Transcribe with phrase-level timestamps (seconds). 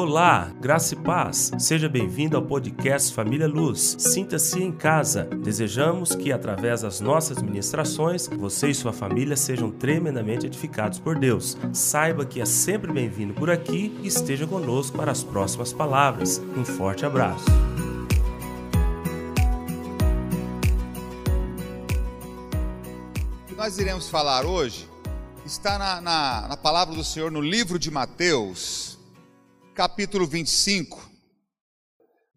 [0.00, 1.50] Olá, graça e paz.
[1.58, 3.96] Seja bem-vindo ao podcast Família Luz.
[3.98, 5.24] Sinta-se em casa.
[5.24, 11.56] Desejamos que, através das nossas ministrações, você e sua família sejam tremendamente edificados por Deus.
[11.72, 16.40] Saiba que é sempre bem-vindo por aqui e esteja conosco para as próximas palavras.
[16.56, 17.46] Um forte abraço.
[23.42, 24.88] O que nós iremos falar hoje
[25.44, 28.97] está na, na, na palavra do Senhor no livro de Mateus
[29.78, 31.08] capítulo 25,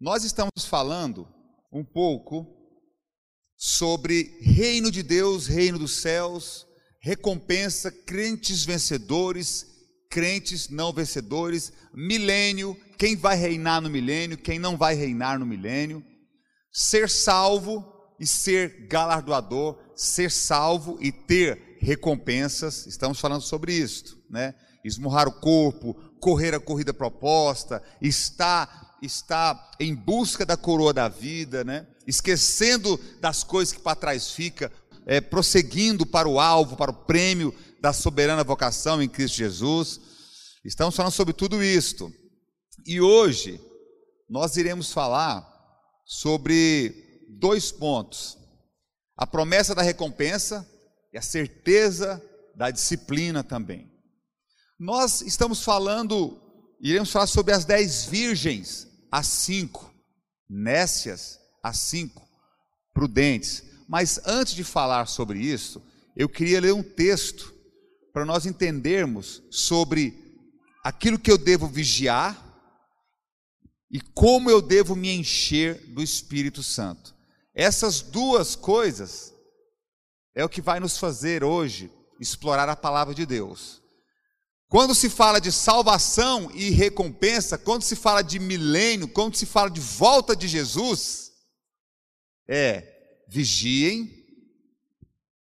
[0.00, 1.26] nós estamos falando
[1.72, 2.46] um pouco
[3.56, 6.64] sobre reino de Deus, reino dos céus,
[7.00, 9.66] recompensa, crentes vencedores,
[10.08, 16.00] crentes não vencedores, milênio, quem vai reinar no milênio, quem não vai reinar no milênio,
[16.72, 17.84] ser salvo
[18.20, 24.54] e ser galardoador, ser salvo e ter recompensas, estamos falando sobre isso, né?
[24.84, 31.64] Esmurrar o corpo, correr a corrida proposta, está está em busca da coroa da vida,
[31.64, 31.84] né?
[32.06, 34.70] Esquecendo das coisas que para trás fica,
[35.04, 40.00] é, prosseguindo para o alvo, para o prêmio da soberana vocação em Cristo Jesus.
[40.64, 42.12] Estamos falando sobre tudo isto.
[42.86, 43.60] E hoje
[44.30, 45.44] nós iremos falar
[46.04, 48.38] sobre dois pontos:
[49.16, 50.64] a promessa da recompensa
[51.12, 52.22] e a certeza
[52.54, 53.91] da disciplina também.
[54.82, 56.40] Nós estamos falando,
[56.80, 59.94] iremos falar sobre as dez virgens, as cinco,
[60.50, 62.28] nécias, as cinco,
[62.92, 63.62] prudentes.
[63.88, 65.80] Mas antes de falar sobre isso,
[66.16, 67.54] eu queria ler um texto
[68.12, 70.36] para nós entendermos sobre
[70.82, 72.36] aquilo que eu devo vigiar
[73.88, 77.14] e como eu devo me encher do Espírito Santo.
[77.54, 79.32] Essas duas coisas
[80.34, 81.88] é o que vai nos fazer hoje
[82.18, 83.80] explorar a palavra de Deus.
[84.72, 89.68] Quando se fala de salvação e recompensa, quando se fala de milênio, quando se fala
[89.68, 91.30] de volta de Jesus,
[92.48, 92.82] é
[93.28, 94.10] vigiem,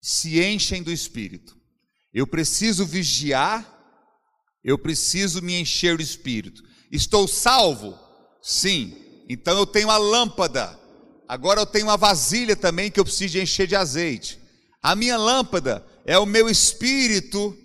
[0.02, 1.56] se enchem do Espírito.
[2.14, 3.66] Eu preciso vigiar,
[4.62, 6.62] eu preciso me encher do Espírito.
[6.92, 7.98] Estou salvo?
[8.42, 9.24] Sim.
[9.30, 10.78] Então eu tenho a lâmpada.
[11.26, 14.38] Agora eu tenho uma vasilha também que eu preciso encher de azeite.
[14.84, 17.58] A minha lâmpada é o meu espírito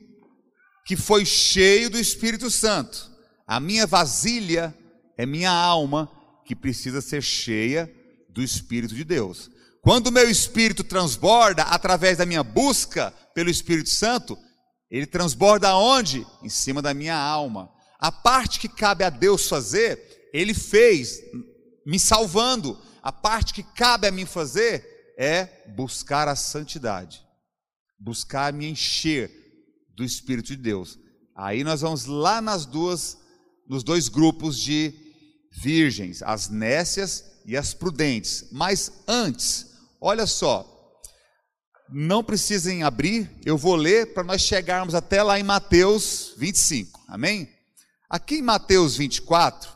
[0.84, 3.10] que foi cheio do Espírito Santo.
[3.46, 4.74] A minha vasilha
[5.16, 6.10] é minha alma
[6.44, 7.92] que precisa ser cheia
[8.28, 9.50] do Espírito de Deus.
[9.82, 14.38] Quando o meu espírito transborda através da minha busca pelo Espírito Santo,
[14.90, 16.26] ele transborda aonde?
[16.42, 17.70] Em cima da minha alma.
[17.98, 21.20] A parte que cabe a Deus fazer, ele fez,
[21.86, 22.78] me salvando.
[23.02, 27.22] A parte que cabe a mim fazer é buscar a santidade,
[27.98, 29.39] buscar me encher
[30.00, 30.98] do Espírito de Deus.
[31.36, 33.18] Aí nós vamos lá nas duas,
[33.68, 34.94] nos dois grupos de
[35.52, 38.48] virgens, as nécias e as prudentes.
[38.50, 39.66] Mas antes,
[40.00, 40.66] olha só,
[41.90, 47.50] não precisem abrir, eu vou ler para nós chegarmos até lá em Mateus 25, amém?
[48.08, 49.70] Aqui em Mateus 24,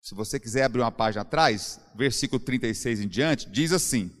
[0.00, 4.12] se você quiser abrir uma página atrás, versículo 36 em diante, diz assim: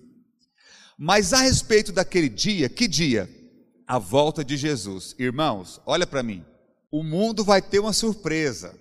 [0.98, 3.43] Mas a respeito daquele dia, que dia?
[3.86, 5.14] A volta de Jesus.
[5.18, 6.44] Irmãos, olha para mim.
[6.90, 8.78] O mundo vai ter uma surpresa.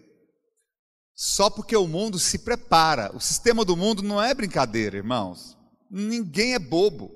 [1.16, 3.16] Só porque o mundo se prepara.
[3.16, 5.58] O sistema do mundo não é brincadeira, irmãos.
[5.90, 7.12] Ninguém é bobo.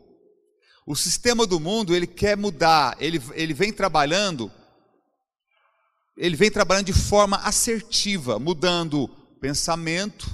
[0.85, 4.49] O sistema do mundo, ele quer mudar, ele, ele vem trabalhando,
[6.15, 9.09] ele vem trabalhando de forma assertiva, mudando
[9.41, 10.29] pensamento,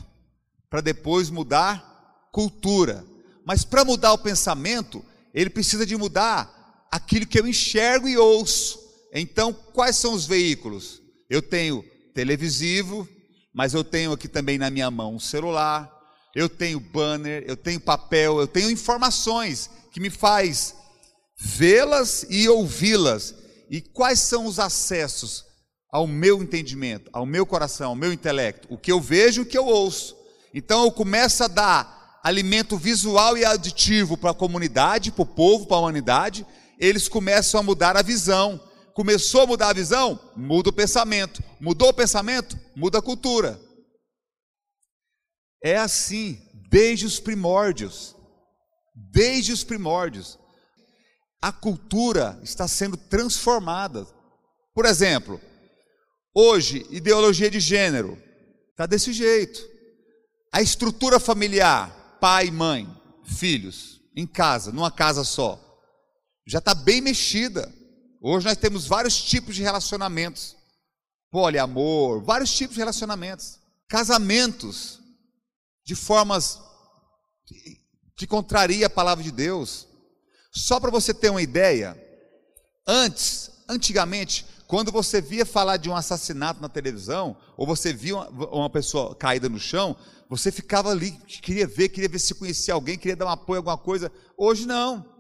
[0.70, 3.04] para depois mudar cultura.
[3.44, 5.04] Mas para mudar o pensamento,
[5.34, 6.63] ele precisa de mudar
[6.94, 8.80] aquilo que eu enxergo e ouço.
[9.12, 11.02] Então, quais são os veículos?
[11.28, 11.84] Eu tenho
[12.14, 13.10] televisivo,
[13.52, 15.92] mas eu tenho aqui também na minha mão um celular,
[16.36, 20.76] eu tenho banner, eu tenho papel, eu tenho informações que me faz
[21.36, 23.34] vê-las e ouvi-las.
[23.72, 25.44] E quais são os acessos
[25.92, 28.68] ao meu entendimento, ao meu coração, ao meu intelecto?
[28.72, 30.16] O que eu vejo e o que eu ouço.
[30.54, 35.66] Então eu começo a dar alimento visual e auditivo para a comunidade, para o povo,
[35.66, 36.46] para a humanidade,
[36.80, 38.60] eles começam a mudar a visão.
[38.94, 41.44] Começou a mudar a visão, muda o pensamento.
[41.60, 43.60] Mudou o pensamento, muda a cultura.
[45.64, 46.40] É assim,
[46.70, 48.16] desde os primórdios.
[48.96, 50.38] Desde os primórdios.
[51.42, 54.06] A cultura está sendo transformada.
[54.74, 55.42] Por exemplo,
[56.34, 58.22] hoje, ideologia de gênero
[58.72, 59.60] está desse jeito.
[60.52, 62.88] A estrutura familiar, pai, mãe,
[63.24, 65.73] filhos, em casa, numa casa só
[66.46, 67.74] já está bem mexida.
[68.22, 70.56] Hoje nós temos vários tipos de relacionamentos.
[71.32, 75.00] poliamor, vários tipos de relacionamentos, casamentos
[75.84, 76.60] de formas
[78.16, 79.88] que contraria a palavra de Deus.
[80.52, 82.00] Só para você ter uma ideia,
[82.88, 88.50] antes, antigamente, quando você via falar de um assassinato na televisão, ou você via uma,
[88.50, 89.96] uma pessoa caída no chão,
[90.30, 93.78] você ficava ali, queria ver, queria ver se conhecia alguém, queria dar um apoio, alguma
[93.78, 94.12] coisa.
[94.38, 95.13] Hoje não.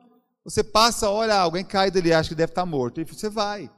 [0.46, 3.00] Você passa, olha, alguém caído ali, acha que deve estar morto.
[3.00, 3.72] E você vai.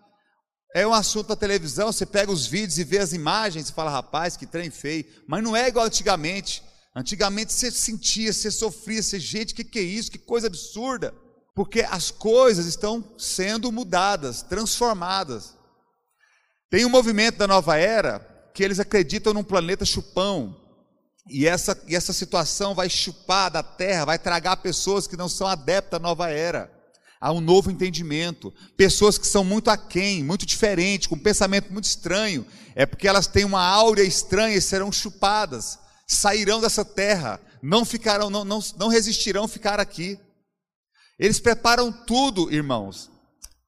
[0.75, 3.89] É um assunto na televisão, você pega os vídeos e vê as imagens e fala,
[3.89, 5.06] rapaz, que trem feio.
[5.27, 6.62] Mas não é igual antigamente.
[6.95, 10.12] Antigamente você sentia, você sofria, você, gente, o que, que é isso?
[10.12, 11.13] Que coisa absurda.
[11.53, 15.56] Porque as coisas estão sendo mudadas, transformadas.
[16.69, 18.19] Tem um movimento da nova era
[18.53, 20.64] que eles acreditam num planeta chupão.
[21.27, 25.48] E essa, e essa situação vai chupar da terra, vai tragar pessoas que não são
[25.48, 26.75] adeptas à nova era
[27.25, 28.54] a um novo entendimento.
[28.77, 32.45] Pessoas que são muito aquém, muito diferentes, com um pensamento muito estranho,
[32.75, 38.30] é porque elas têm uma áurea estranha e serão chupadas, sairão dessa terra, não ficarão,
[38.30, 40.19] não, não, não resistirão ficar aqui.
[41.18, 43.10] Eles preparam tudo, irmãos,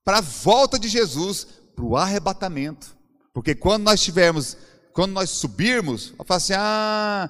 [0.05, 2.95] para a volta de Jesus, para o arrebatamento.
[3.33, 4.55] Porque quando nós tivermos,
[4.93, 7.29] quando nós subirmos, vai falar assim: ah,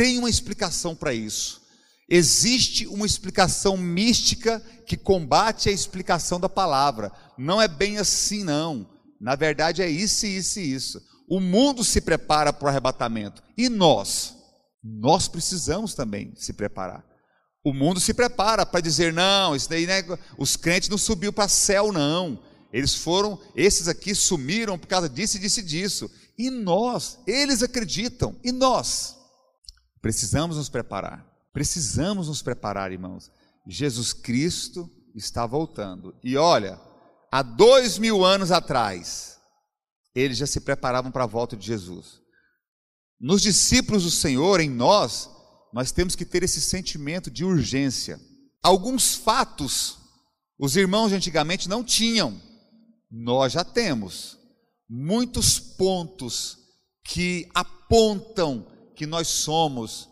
[0.00, 1.60] tem uma explicação para isso.
[2.08, 7.12] Existe uma explicação mística que combate a explicação da palavra.
[7.36, 8.88] Não é bem assim, não.
[9.20, 11.02] Na verdade, é isso, isso e isso.
[11.28, 13.42] O mundo se prepara para o arrebatamento.
[13.58, 14.34] E nós?
[14.82, 17.04] Nós precisamos também se preparar.
[17.62, 20.02] O mundo se prepara para dizer: não, isso daí, né,
[20.38, 22.42] os crentes não subiu para céu, não.
[22.72, 26.10] Eles foram, esses aqui sumiram por causa disso e disso e disso.
[26.38, 28.34] E nós, eles acreditam.
[28.42, 29.19] E nós?
[30.00, 31.26] Precisamos nos preparar.
[31.52, 33.30] Precisamos nos preparar, irmãos.
[33.66, 36.14] Jesus Cristo está voltando.
[36.22, 36.80] E olha,
[37.30, 39.38] há dois mil anos atrás,
[40.14, 42.20] eles já se preparavam para a volta de Jesus.
[43.20, 45.28] Nos discípulos do Senhor, em nós,
[45.72, 48.18] nós temos que ter esse sentimento de urgência.
[48.62, 50.00] Alguns fatos
[50.62, 52.38] os irmãos de antigamente não tinham,
[53.10, 54.36] nós já temos.
[54.86, 56.58] Muitos pontos
[57.02, 58.66] que apontam
[59.00, 60.10] que nós somos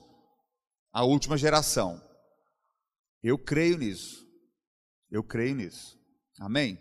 [0.90, 2.00] a última geração.
[3.23, 4.25] Eu creio nisso.
[5.11, 5.94] Eu creio nisso.
[6.40, 6.79] Amém?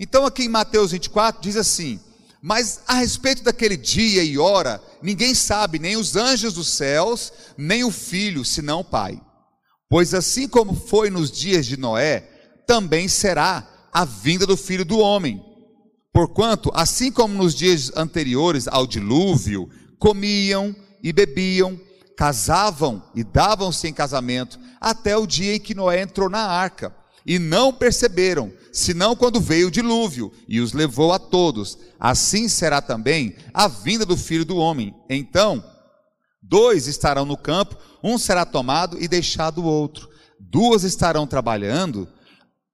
[0.00, 2.00] Então, aqui em Mateus 24 diz assim:
[2.42, 7.84] Mas a respeito daquele dia e hora, ninguém sabe, nem os anjos dos céus, nem
[7.84, 9.22] o filho, senão o Pai.
[9.88, 12.22] Pois assim como foi nos dias de Noé,
[12.66, 15.40] também será a vinda do filho do homem.
[16.12, 19.70] Porquanto, assim como nos dias anteriores ao dilúvio,
[20.00, 21.78] comiam e bebiam,
[22.16, 26.94] casavam e davam-se em casamento até o dia em que Noé entrou na arca.
[27.24, 31.78] E não perceberam, senão quando veio o dilúvio e os levou a todos.
[32.00, 34.94] Assim será também a vinda do filho do homem.
[35.10, 35.62] Então,
[36.42, 40.08] dois estarão no campo, um será tomado e deixado o outro.
[40.40, 42.08] Duas estarão trabalhando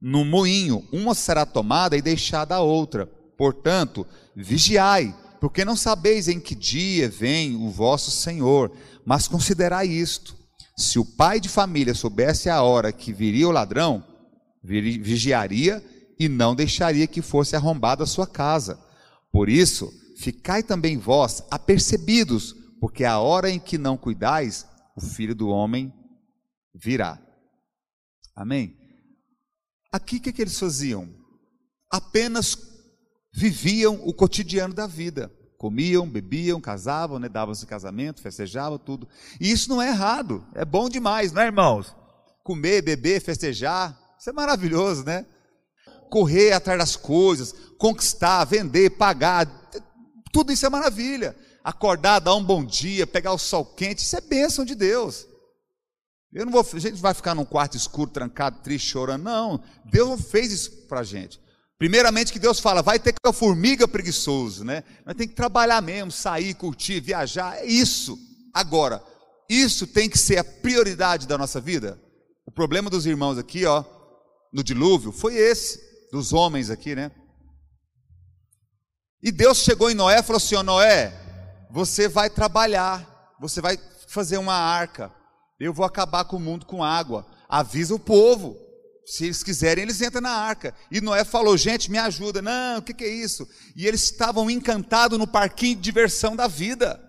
[0.00, 3.06] no moinho, uma será tomada e deixada a outra.
[3.37, 4.06] Portanto,
[4.37, 8.75] vigiai, porque não sabeis em que dia vem o vosso Senhor.
[9.05, 10.35] Mas considerai isto:
[10.75, 14.02] se o pai de família soubesse a hora que viria o ladrão,
[14.62, 15.85] vigiaria
[16.19, 18.82] e não deixaria que fosse arrombada a sua casa.
[19.31, 25.34] Por isso, ficai também vós apercebidos, porque a hora em que não cuidais, o filho
[25.34, 25.93] do homem
[26.74, 27.20] virá.
[28.34, 28.79] Amém?
[29.93, 31.06] Aqui o que, que eles faziam?
[31.91, 32.74] Apenas
[33.34, 35.31] viviam o cotidiano da vida.
[35.58, 39.08] Comiam, bebiam, casavam, né, davam-se casamento, festejavam, tudo.
[39.41, 41.94] E isso não é errado, é bom demais, não é, irmãos?
[42.44, 45.26] Comer, beber, festejar, isso é maravilhoso, né?
[46.10, 49.46] Correr atrás das coisas, conquistar, vender, pagar,
[50.32, 51.34] tudo isso é maravilha.
[51.64, 55.26] Acordar, dar um bom dia, pegar o sol quente, isso é bênção de Deus.
[56.32, 59.22] Eu não vou, a gente vai ficar num quarto escuro, trancado, triste, chorando.
[59.22, 61.41] Não, Deus não fez isso para a gente.
[61.84, 64.82] Primeiramente que Deus fala, vai ter que a formiga preguiçoso, né?
[65.05, 68.19] Nós tem que trabalhar mesmo, sair, curtir, viajar, é isso.
[68.55, 69.05] Agora,
[69.50, 72.00] isso tem que ser a prioridade da nossa vida.
[72.46, 73.84] O problema dos irmãos aqui, ó,
[74.50, 75.79] no dilúvio, foi esse,
[76.10, 77.10] dos homens aqui, né?
[79.22, 81.12] E Deus chegou em Noé e falou assim: ó, Noé,
[81.70, 85.12] você vai trabalhar, você vai fazer uma arca,
[85.60, 87.26] eu vou acabar com o mundo com água.
[87.46, 88.56] Avisa o povo
[89.06, 90.75] se eles quiserem, eles entram na arca.
[90.91, 92.41] E Noé falou: gente, me ajuda.
[92.41, 93.49] Não, o que, que é isso?
[93.77, 97.01] E eles estavam encantados no parquinho de diversão da vida.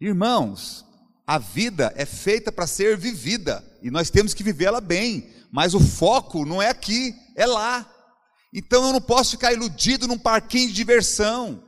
[0.00, 0.84] Irmãos,
[1.26, 5.80] a vida é feita para ser vivida e nós temos que vivê-la bem, mas o
[5.80, 7.86] foco não é aqui, é lá.
[8.54, 11.62] Então eu não posso ficar iludido num parquinho de diversão.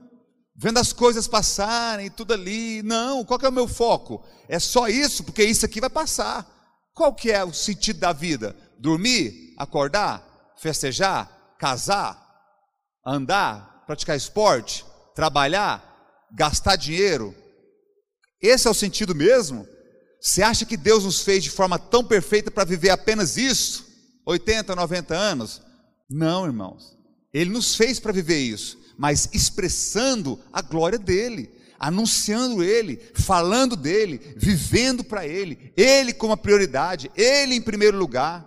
[0.56, 2.82] vendo as coisas passarem, tudo ali.
[2.82, 4.22] Não, qual é o meu foco?
[4.48, 6.46] É só isso, porque isso aqui vai passar.
[6.94, 8.54] Qual que é o sentido da vida?
[8.80, 12.20] Dormir, acordar, festejar, casar,
[13.06, 14.84] andar, praticar esporte,
[15.14, 17.34] trabalhar, gastar dinheiro.
[18.40, 19.66] Esse é o sentido mesmo?
[20.20, 23.86] Você acha que Deus nos fez de forma tão perfeita para viver apenas isso?
[24.26, 25.62] 80, 90 anos?
[26.08, 26.96] Não, irmãos.
[27.32, 34.20] Ele nos fez para viver isso mas expressando a glória dele, anunciando ele, falando dele,
[34.36, 38.46] vivendo para ele, ele como a prioridade, ele em primeiro lugar.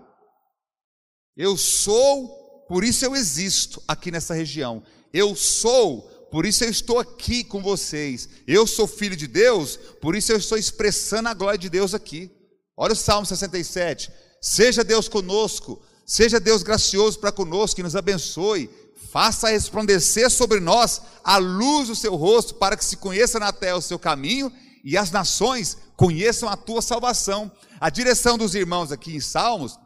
[1.35, 4.83] Eu sou, por isso eu existo aqui nessa região.
[5.13, 8.29] Eu sou, por isso eu estou aqui com vocês.
[8.47, 12.31] Eu sou filho de Deus, por isso eu estou expressando a glória de Deus aqui.
[12.75, 14.11] Olha o Salmo 67.
[14.41, 18.69] Seja Deus conosco, seja Deus gracioso para conosco, que nos abençoe
[19.13, 23.77] faça resplandecer sobre nós a luz do seu rosto, para que se conheça na terra
[23.77, 24.51] o seu caminho
[24.83, 27.51] e as nações conheçam a tua salvação.
[27.79, 29.77] A direção dos irmãos aqui em Salmos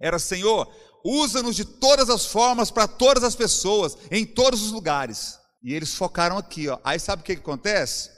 [0.00, 0.72] era: Senhor,
[1.04, 5.38] usa-nos de todas as formas para todas as pessoas, em todos os lugares.
[5.62, 6.78] E eles focaram aqui, ó.
[6.84, 8.10] Aí sabe o que, que acontece?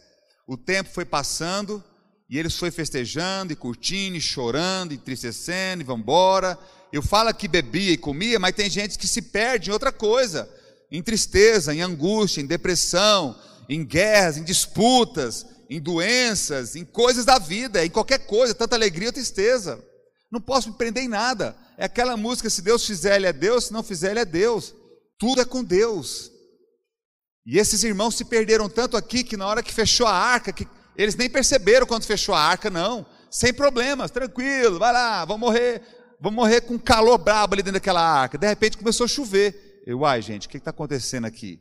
[0.46, 1.82] O tempo foi passando
[2.28, 6.58] e eles foi festejando e curtindo, e chorando, e entristecendo, e vão embora.
[6.92, 10.48] Eu falo que bebia e comia, mas tem gente que se perde em outra coisa,
[10.90, 13.36] em tristeza, em angústia, em depressão,
[13.68, 19.08] em guerras, em disputas, em doenças, em coisas da vida, em qualquer coisa, tanta alegria
[19.08, 19.82] ou tristeza.
[20.30, 21.56] Não posso me prender em nada.
[21.76, 24.74] É aquela música: se Deus fizer, Ele é Deus, se não fizer, Ele é Deus.
[25.18, 26.30] Tudo é com Deus.
[27.44, 30.68] E esses irmãos se perderam tanto aqui que na hora que fechou a arca, que
[30.96, 33.06] eles nem perceberam quando fechou a arca, não.
[33.30, 35.82] Sem problemas, tranquilo, vai lá, vão morrer
[36.20, 38.36] vou morrer com calor brabo ali dentro daquela arca.
[38.36, 39.82] De repente começou a chover.
[39.86, 41.58] Eu, uai, gente, o que está acontecendo aqui?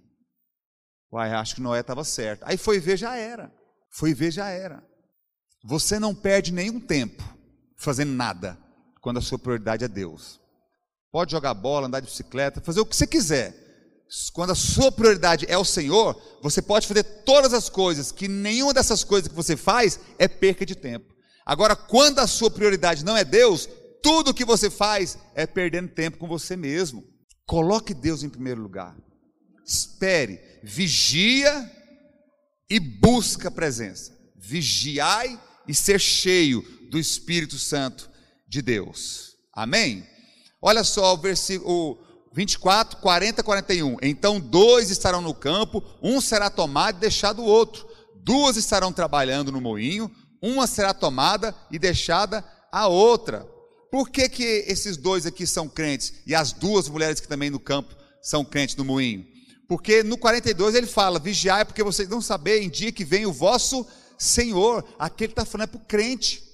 [1.11, 2.43] Uai, acho que Noé estava certo.
[2.43, 3.51] Aí foi ver, já era.
[3.89, 4.83] Foi ver, já era.
[5.63, 7.23] Você não perde nenhum tempo
[7.79, 8.57] fazendo nada
[9.01, 10.39] quando a sua prioridade é Deus.
[11.11, 13.55] Pode jogar bola, andar de bicicleta, fazer o que você quiser.
[14.33, 18.73] Quando a sua prioridade é o Senhor, você pode fazer todas as coisas, que nenhuma
[18.73, 21.13] dessas coisas que você faz é perca de tempo.
[21.45, 23.67] Agora, quando a sua prioridade não é Deus,
[24.03, 27.03] tudo que você faz é perdendo tempo com você mesmo.
[27.45, 28.95] Coloque Deus em primeiro lugar.
[29.65, 31.71] Espere, vigia
[32.69, 34.15] e busca a presença.
[34.35, 38.09] Vigiai e ser cheio do Espírito Santo
[38.47, 39.35] de Deus.
[39.53, 40.05] Amém?
[40.61, 41.99] Olha só o versículo
[42.33, 43.97] 24, 40, 41.
[44.01, 47.87] Então dois estarão no campo, um será tomado e deixado o outro.
[48.23, 53.47] Duas estarão trabalhando no moinho, uma será tomada e deixada a outra.
[53.91, 57.59] Por que, que esses dois aqui são crentes e as duas mulheres que também no
[57.59, 59.25] campo são crentes no moinho?
[59.67, 63.33] Porque no 42 ele fala: vigiai, porque vocês não sabem em dia que vem o
[63.33, 63.85] vosso
[64.17, 64.83] Senhor.
[64.99, 66.48] Aquele está falando é para o crente.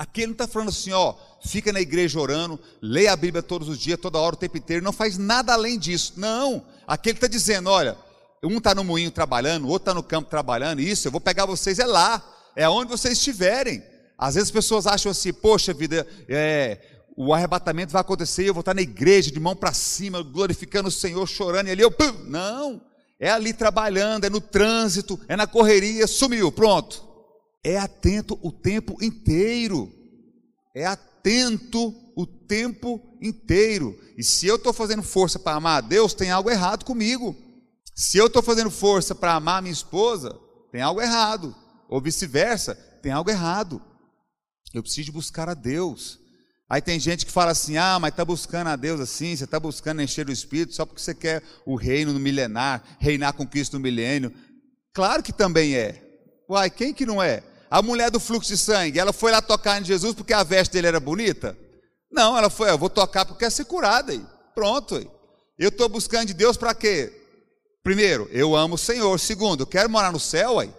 [0.00, 1.14] Aquele não está falando assim, ó,
[1.44, 4.82] fica na igreja orando, leia a Bíblia todos os dias, toda hora, o tempo inteiro,
[4.82, 6.14] não faz nada além disso.
[6.16, 6.64] Não.
[6.86, 7.98] Aquele está dizendo: olha,
[8.42, 11.44] um está no moinho trabalhando, o outro está no campo trabalhando, isso, eu vou pegar
[11.44, 12.26] vocês é lá,
[12.56, 13.82] é onde vocês estiverem.
[14.16, 16.78] Às vezes as pessoas acham assim, poxa vida, é,
[17.14, 20.90] o arrebatamento vai acontecer, eu vou estar na igreja de mão para cima, glorificando o
[20.90, 22.80] Senhor, chorando, e ali eu, pum, não,
[23.18, 27.09] é ali trabalhando, é no trânsito, é na correria, sumiu, pronto.
[27.64, 29.92] É atento o tempo inteiro,
[30.74, 33.98] é atento o tempo inteiro.
[34.16, 37.36] E se eu estou fazendo força para amar a Deus, tem algo errado comigo.
[37.94, 40.38] Se eu estou fazendo força para amar minha esposa,
[40.72, 41.54] tem algo errado.
[41.88, 43.82] Ou vice-versa, tem algo errado.
[44.72, 46.18] Eu preciso buscar a Deus.
[46.68, 49.58] Aí tem gente que fala assim: ah, mas está buscando a Deus assim, você está
[49.58, 53.74] buscando encher o Espírito só porque você quer o reino no milenar, reinar com Cristo
[53.74, 54.32] no milênio.
[54.94, 56.06] Claro que também é.
[56.48, 57.42] Uai, quem que não é?
[57.70, 60.72] A mulher do fluxo de sangue, ela foi lá tocar em Jesus porque a veste
[60.72, 61.56] dele era bonita?
[62.10, 64.24] Não, ela foi, eu vou tocar porque quer ser curada aí.
[64.54, 64.96] Pronto.
[64.96, 65.08] Aí.
[65.58, 67.12] Eu estou buscando de Deus para quê?
[67.82, 69.18] Primeiro, eu amo o Senhor.
[69.20, 70.74] Segundo, eu quero morar no céu aí.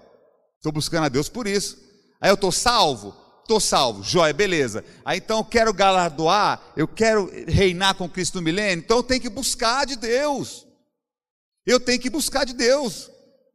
[0.57, 1.77] Estou buscando a Deus por isso.
[2.19, 3.21] Aí eu estou salvo
[3.51, 4.83] estou salvo, joia, beleza.
[5.03, 9.21] Aí então eu quero galardoar, eu quero reinar com Cristo no milênio, então eu tenho
[9.21, 10.65] que buscar de Deus.
[11.65, 13.12] Eu tenho que buscar de Deus.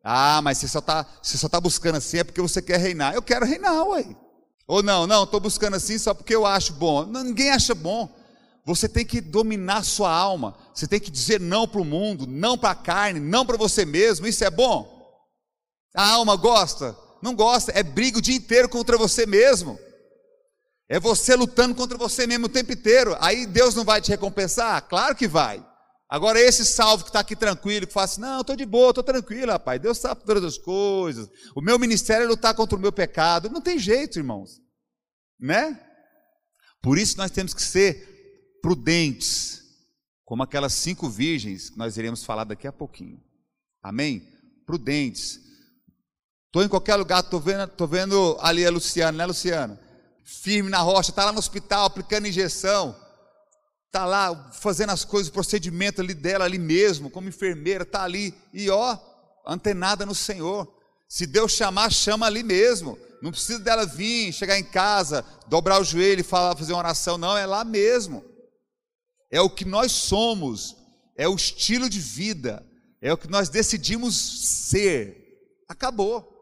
[0.08, 1.04] Ah, mas você só está
[1.50, 3.12] tá buscando assim é porque você quer reinar.
[3.12, 4.06] Eu quero reinar, ué.
[4.64, 7.04] Ou não, não, estou buscando assim só porque eu acho bom.
[7.06, 8.08] Ninguém acha bom.
[8.64, 10.56] Você tem que dominar sua alma.
[10.72, 13.84] Você tem que dizer não para o mundo, não para a carne, não para você
[13.84, 14.28] mesmo.
[14.28, 14.88] Isso é bom?
[15.92, 16.96] A alma gosta?
[17.20, 17.72] Não gosta.
[17.72, 19.76] É briga o dia inteiro contra você mesmo.
[20.88, 23.16] É você lutando contra você mesmo o tempo inteiro.
[23.18, 24.82] Aí Deus não vai te recompensar?
[24.82, 25.66] Claro que vai.
[26.08, 29.02] Agora, esse salvo que está aqui tranquilo, que fala assim: não, estou de boa, estou
[29.02, 32.92] tranquilo, rapaz, Deus sabe todas as coisas, o meu ministério é lutar contra o meu
[32.92, 33.50] pecado.
[33.50, 34.60] Não tem jeito, irmãos,
[35.38, 35.80] né?
[36.80, 39.62] Por isso nós temos que ser prudentes,
[40.24, 43.20] como aquelas cinco virgens que nós iremos falar daqui a pouquinho.
[43.82, 44.22] Amém?
[44.64, 45.40] Prudentes.
[46.46, 49.80] Estou em qualquer lugar, estou vendo, tô vendo ali a Luciana, né, Luciana?
[50.24, 52.96] Firme na rocha, está lá no hospital aplicando injeção
[53.96, 58.34] está lá fazendo as coisas, o procedimento ali dela, ali mesmo, como enfermeira, está ali,
[58.52, 58.98] e ó,
[59.46, 60.70] antenada no Senhor.
[61.08, 62.98] Se Deus chamar, chama ali mesmo.
[63.22, 67.16] Não precisa dela vir, chegar em casa, dobrar o joelho e falar, fazer uma oração,
[67.16, 68.22] não, é lá mesmo.
[69.30, 70.76] É o que nós somos,
[71.16, 72.64] é o estilo de vida,
[73.00, 74.14] é o que nós decidimos
[74.68, 75.16] ser.
[75.66, 76.34] Acabou.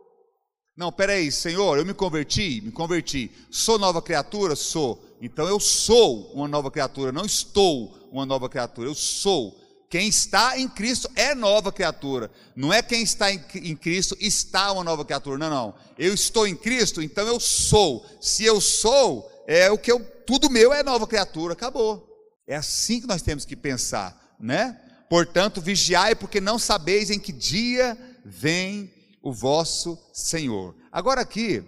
[0.76, 3.30] Não, peraí, Senhor, eu me converti, me converti.
[3.48, 4.56] Sou nova criatura?
[4.56, 5.03] Sou.
[5.20, 9.60] Então eu sou uma nova criatura, não estou uma nova criatura, eu sou.
[9.88, 12.30] Quem está em Cristo é nova criatura.
[12.56, 15.38] Não é quem está em, Cristo está uma nova criatura.
[15.38, 15.74] Não, não.
[15.96, 18.04] Eu estou em Cristo, então eu sou.
[18.20, 22.08] Se eu sou, é o que eu tudo meu é nova criatura, acabou.
[22.46, 24.80] É assim que nós temos que pensar, né?
[25.08, 28.92] Portanto, vigiai porque não sabeis em que dia vem
[29.22, 30.74] o vosso Senhor.
[30.90, 31.62] Agora aqui,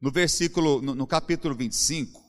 [0.00, 2.19] no versículo no, no capítulo 25,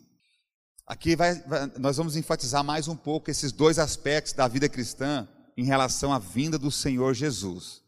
[0.91, 5.25] Aqui vai, vai, nós vamos enfatizar mais um pouco esses dois aspectos da vida cristã
[5.55, 7.81] em relação à vinda do Senhor Jesus,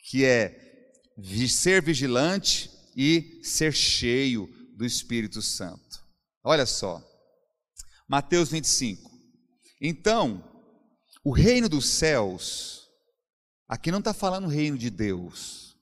[0.00, 0.90] que é
[1.48, 6.04] ser vigilante e ser cheio do Espírito Santo.
[6.42, 7.00] Olha só,
[8.08, 9.08] Mateus 25.
[9.80, 10.42] Então,
[11.22, 12.88] o reino dos céus,
[13.68, 15.76] aqui não está falando o reino de Deus,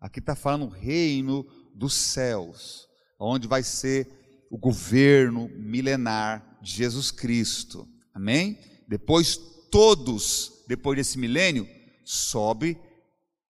[0.00, 2.88] aqui está falando o reino dos céus,
[3.20, 4.23] onde vai ser
[4.54, 7.88] o governo milenar de Jesus Cristo.
[8.14, 8.56] Amém?
[8.86, 9.36] Depois
[9.68, 11.68] todos, depois desse milênio,
[12.04, 12.78] sobe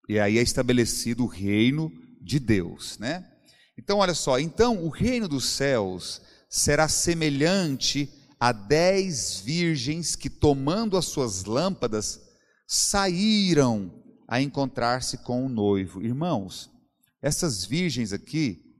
[0.08, 1.90] e aí é estabelecido o reino
[2.22, 3.28] de Deus, né?
[3.76, 10.96] Então, olha só, então o reino dos céus será semelhante a dez virgens que, tomando
[10.96, 12.20] as suas lâmpadas,
[12.64, 13.92] saíram
[14.28, 16.00] a encontrar-se com o noivo.
[16.00, 16.70] Irmãos,
[17.20, 18.71] essas virgens aqui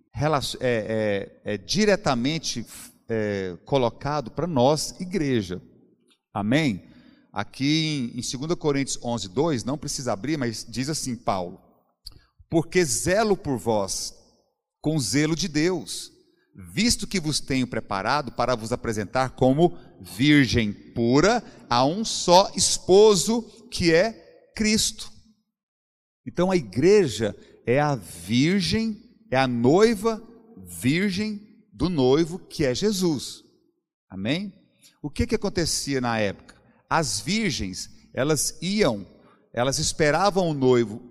[0.60, 2.66] é, é, é diretamente
[3.08, 5.60] é, colocado para nós, igreja.
[6.32, 6.88] Amém?
[7.32, 11.60] Aqui em, em 2 Coríntios 11, 2, não precisa abrir, mas diz assim Paulo,
[12.50, 14.14] porque zelo por vós
[14.82, 16.10] com zelo de Deus,
[16.74, 23.42] visto que vos tenho preparado para vos apresentar como virgem pura a um só esposo,
[23.70, 24.12] que é
[24.54, 25.10] Cristo.
[26.26, 27.34] Então a igreja
[27.66, 29.01] é a virgem
[29.32, 30.22] é a noiva
[30.58, 31.40] virgem
[31.72, 33.42] do noivo que é Jesus.
[34.08, 34.52] Amém?
[35.02, 36.54] O que que acontecia na época?
[36.88, 39.06] As virgens, elas iam,
[39.54, 41.10] elas esperavam o noivo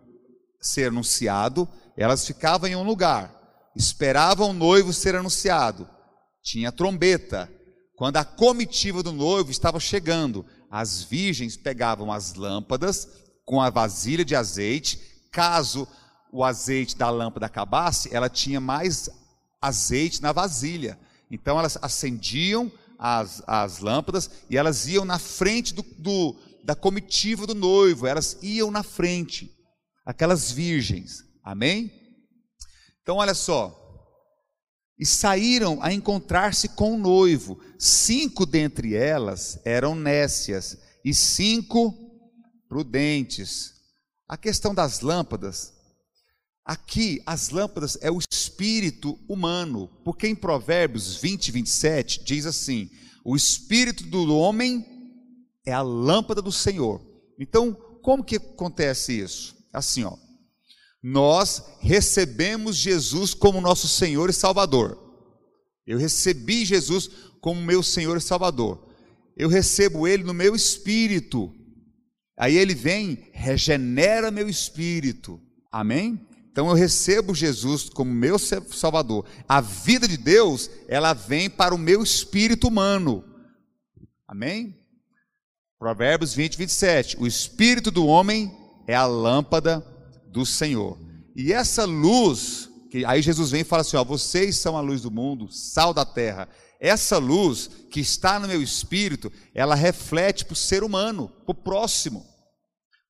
[0.62, 3.36] ser anunciado, elas ficavam em um lugar,
[3.76, 5.90] esperavam o noivo ser anunciado.
[6.44, 7.52] Tinha trombeta.
[7.96, 13.08] Quando a comitiva do noivo estava chegando, as virgens pegavam as lâmpadas
[13.44, 15.88] com a vasilha de azeite, caso
[16.32, 19.10] o azeite da lâmpada acabasse, ela tinha mais
[19.62, 20.98] azeite na vasilha.
[21.30, 27.46] Então elas acendiam as, as lâmpadas e elas iam na frente do, do, da comitiva
[27.46, 29.52] do noivo, elas iam na frente,
[30.06, 31.24] aquelas virgens.
[31.44, 31.92] Amém?
[33.02, 33.78] Então olha só.
[34.98, 37.60] E saíram a encontrar-se com o noivo.
[37.80, 41.92] Cinco dentre elas eram nécias e cinco
[42.70, 43.74] prudentes.
[44.28, 45.74] A questão das lâmpadas
[46.66, 52.90] Aqui, as lâmpadas é o espírito humano, porque em Provérbios 20, 27 diz assim:
[53.24, 54.86] o espírito do homem
[55.66, 57.02] é a lâmpada do Senhor.
[57.40, 59.56] Então, como que acontece isso?
[59.72, 60.18] Assim, ó.
[61.04, 64.98] Nós recebemos Jesus como nosso Senhor e Salvador.
[65.86, 68.88] Eu recebi Jesus como meu Senhor e Salvador.
[69.36, 71.52] Eu recebo Ele no meu espírito.
[72.38, 75.40] Aí Ele vem, regenera meu espírito.
[75.72, 76.28] Amém?
[76.52, 79.26] Então eu recebo Jesus como meu Salvador.
[79.48, 83.24] A vida de Deus, ela vem para o meu espírito humano.
[84.28, 84.78] Amém?
[85.80, 87.18] Provérbios 20, 27.
[87.20, 88.52] O espírito do homem
[88.86, 89.80] é a lâmpada
[90.28, 91.00] do Senhor.
[91.36, 95.02] E essa luz, que aí Jesus vem e fala assim: ó, vocês são a luz
[95.02, 96.50] do mundo, sal da terra.
[96.80, 101.56] Essa luz que está no meu espírito, ela reflete para o ser humano, para o
[101.56, 102.26] próximo.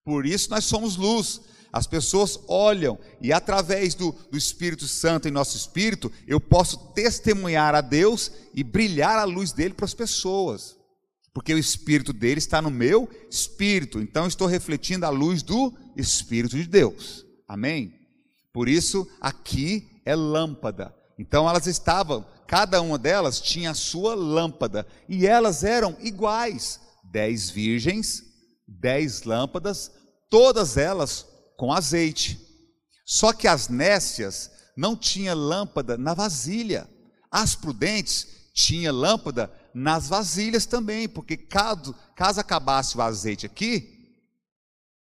[0.03, 1.41] Por isso nós somos luz.
[1.71, 7.73] As pessoas olham e através do, do Espírito Santo em nosso espírito, eu posso testemunhar
[7.73, 10.75] a Deus e brilhar a luz dele para as pessoas.
[11.33, 14.01] Porque o espírito dele está no meu espírito.
[14.01, 17.25] Então estou refletindo a luz do espírito de Deus.
[17.47, 17.93] Amém?
[18.51, 20.93] Por isso aqui é lâmpada.
[21.17, 26.81] Então elas estavam, cada uma delas tinha a sua lâmpada e elas eram iguais.
[27.01, 28.23] Dez virgens,
[28.67, 29.89] dez lâmpadas,
[30.29, 31.30] todas elas
[31.61, 32.39] com azeite.
[33.05, 36.89] Só que as nécias não tinha lâmpada na vasilha.
[37.29, 44.17] As prudentes tinha lâmpada nas vasilhas também, porque caso, caso acabasse o azeite aqui,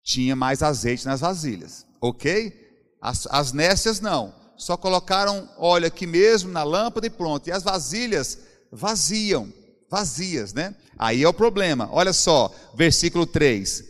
[0.03, 2.51] tinha mais azeite nas vasilhas, ok?
[2.99, 7.45] As, as nécias não, só colocaram óleo aqui mesmo na lâmpada e pronto.
[7.47, 8.39] E as vasilhas
[8.71, 9.53] vaziam,
[9.91, 10.75] vazias, né?
[10.97, 11.87] Aí é o problema.
[11.91, 13.83] Olha só, versículo 3.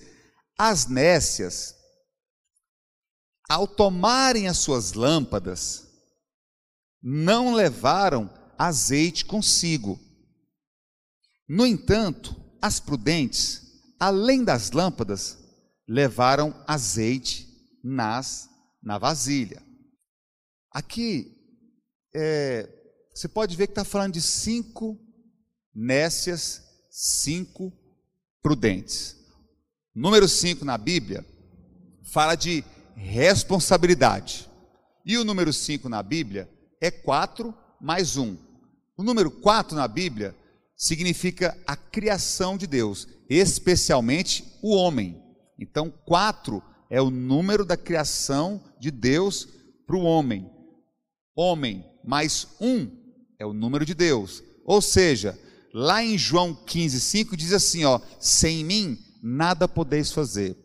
[0.57, 1.76] As nécias
[3.47, 5.87] ao tomarem as suas lâmpadas,
[7.01, 9.99] não levaram azeite consigo.
[11.47, 13.61] No entanto, as prudentes,
[13.99, 15.37] além das lâmpadas,
[15.87, 17.47] levaram azeite
[17.83, 18.49] nas
[18.83, 19.63] na vasilha.
[20.71, 21.33] Aqui
[22.13, 22.69] é,
[23.13, 24.99] você pode ver que está falando de cinco
[25.73, 27.71] nécias, cinco
[28.41, 29.15] prudentes.
[29.93, 31.25] Número cinco na Bíblia
[32.03, 32.63] fala de
[32.97, 34.49] responsabilidade.
[35.05, 36.49] E o número 5 na Bíblia
[36.81, 38.35] é 4 mais 1.
[38.97, 40.35] O número 4 na Bíblia
[40.75, 45.21] significa a criação de Deus, especialmente o homem.
[45.59, 49.47] Então, 4 é o número da criação de Deus
[49.85, 50.49] para o homem.
[51.35, 52.89] Homem mais 1
[53.39, 54.43] é o número de Deus.
[54.65, 55.39] Ou seja,
[55.71, 60.57] lá em João 15, 5 diz assim: ó, sem mim nada podeis fazer.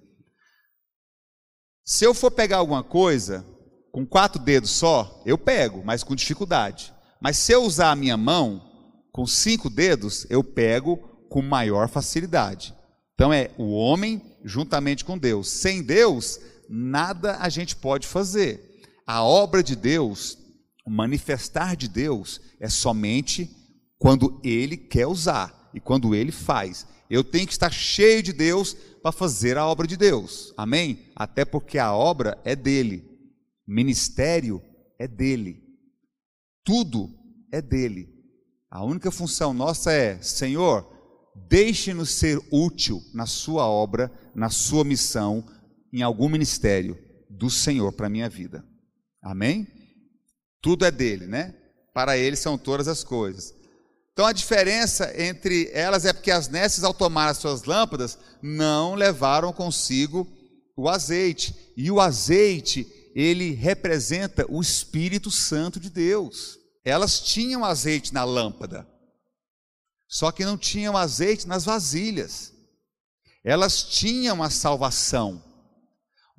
[1.84, 3.44] Se eu for pegar alguma coisa
[3.90, 6.92] com quatro dedos só, eu pego, mas com dificuldade.
[7.20, 8.62] Mas se eu usar a minha mão
[9.12, 10.96] com cinco dedos, eu pego
[11.28, 12.74] com maior facilidade.
[13.14, 15.48] Então é o homem juntamente com Deus.
[15.48, 18.80] Sem Deus, nada a gente pode fazer.
[19.06, 20.38] A obra de Deus,
[20.86, 23.50] o manifestar de Deus, é somente
[23.98, 26.86] quando Ele quer usar e quando Ele faz.
[27.10, 30.54] Eu tenho que estar cheio de Deus para fazer a obra de Deus.
[30.56, 31.10] Amém?
[31.16, 33.04] Até porque a obra é dele.
[33.66, 34.62] Ministério
[34.98, 35.62] é dele.
[36.64, 37.10] Tudo
[37.50, 38.08] é dele.
[38.70, 40.88] A única função nossa é, Senhor,
[41.48, 45.44] deixe-nos ser útil na sua obra, na sua missão,
[45.92, 46.96] em algum ministério
[47.28, 48.64] do Senhor para a minha vida.
[49.22, 49.66] Amém?
[50.60, 51.54] Tudo é dele, né?
[51.92, 53.52] Para ele são todas as coisas.
[54.12, 58.94] Então a diferença entre elas é porque as nécias, ao tomar as suas lâmpadas, não
[58.94, 60.30] levaram consigo
[60.76, 61.72] o azeite.
[61.76, 66.58] E o azeite, ele representa o Espírito Santo de Deus.
[66.84, 68.86] Elas tinham azeite na lâmpada,
[70.08, 72.52] só que não tinham azeite nas vasilhas.
[73.44, 75.42] Elas tinham a salvação,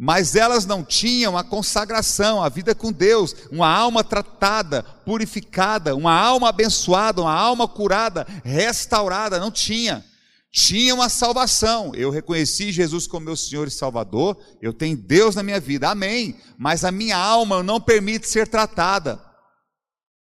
[0.05, 6.13] mas elas não tinham a consagração, a vida com Deus, uma alma tratada, purificada, uma
[6.13, 10.03] alma abençoada, uma alma curada, restaurada, não tinha.
[10.51, 11.95] Tinha uma salvação.
[11.95, 16.37] Eu reconheci Jesus como meu Senhor e Salvador, eu tenho Deus na minha vida, amém.
[16.57, 19.23] Mas a minha alma não permite ser tratada.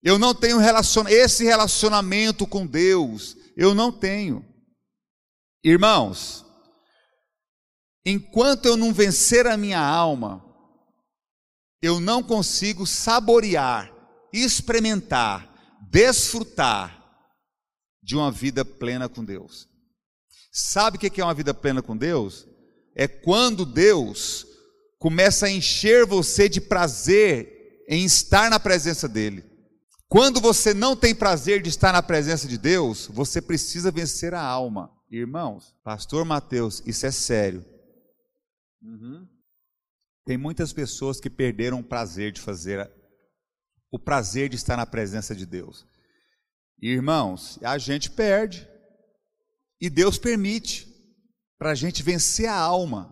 [0.04, 0.60] Eu não tenho
[1.10, 4.46] esse relacionamento com Deus, eu não tenho.
[5.64, 6.45] Irmãos,
[8.06, 10.46] enquanto eu não vencer a minha alma,
[11.82, 13.92] eu não consigo saborear,
[14.32, 17.04] experimentar, desfrutar
[18.02, 19.68] de uma vida plena com Deus.
[20.52, 22.48] Sabe o que é uma vida plena com Deus?
[22.96, 24.46] É quando Deus
[24.98, 29.44] começa a encher você de prazer em estar na presença dEle.
[30.08, 34.42] Quando você não tem prazer de estar na presença de Deus, você precisa vencer a
[34.42, 34.92] alma.
[35.12, 37.66] Irmãos, Pastor Mateus, isso é sério.
[38.86, 39.28] Uhum.
[40.26, 42.90] Tem muitas pessoas que perderam o prazer de fazer,
[43.92, 45.86] o prazer de estar na presença de Deus.
[46.80, 48.68] Irmãos, a gente perde.
[49.82, 50.88] E Deus permite
[51.58, 53.12] para a gente vencer a alma.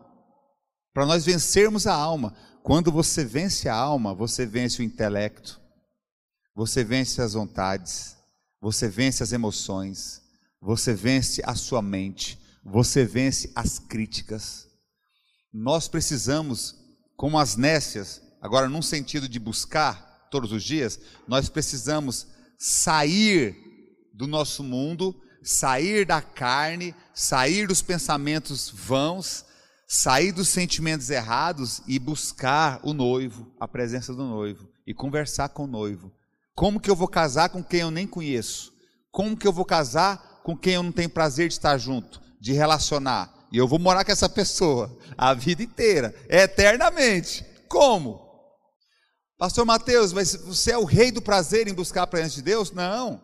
[0.94, 2.36] Para nós vencermos a alma.
[2.62, 5.60] Quando você vence a alma, você vence o intelecto,
[6.56, 8.16] você vence as vontades,
[8.62, 10.22] você vence as emoções,
[10.62, 14.63] você vence a sua mente, você vence as críticas
[15.54, 16.76] nós precisamos,
[17.16, 23.56] como as nécias, agora num sentido de buscar todos os dias, nós precisamos sair
[24.14, 29.46] do nosso mundo, sair da carne, sair dos pensamentos vãos,
[29.88, 35.66] sair dos sentimentos errados e buscar o noivo, a presença do noivo e conversar com
[35.66, 36.12] o noivo.
[36.56, 38.74] Como que eu vou casar com quem eu nem conheço?
[39.12, 42.54] Como que eu vou casar com quem eu não tenho prazer de estar junto, de
[42.54, 43.33] relacionar.
[43.54, 47.46] E eu vou morar com essa pessoa a vida inteira, eternamente.
[47.70, 48.20] Como?
[49.38, 52.72] Pastor Mateus, mas você é o rei do prazer em buscar a presença de Deus?
[52.72, 53.22] Não,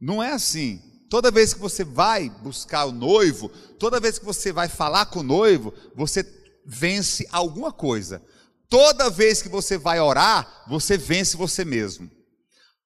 [0.00, 0.80] não é assim.
[1.10, 5.18] Toda vez que você vai buscar o noivo, toda vez que você vai falar com
[5.18, 6.24] o noivo, você
[6.64, 8.22] vence alguma coisa.
[8.68, 12.08] Toda vez que você vai orar, você vence você mesmo.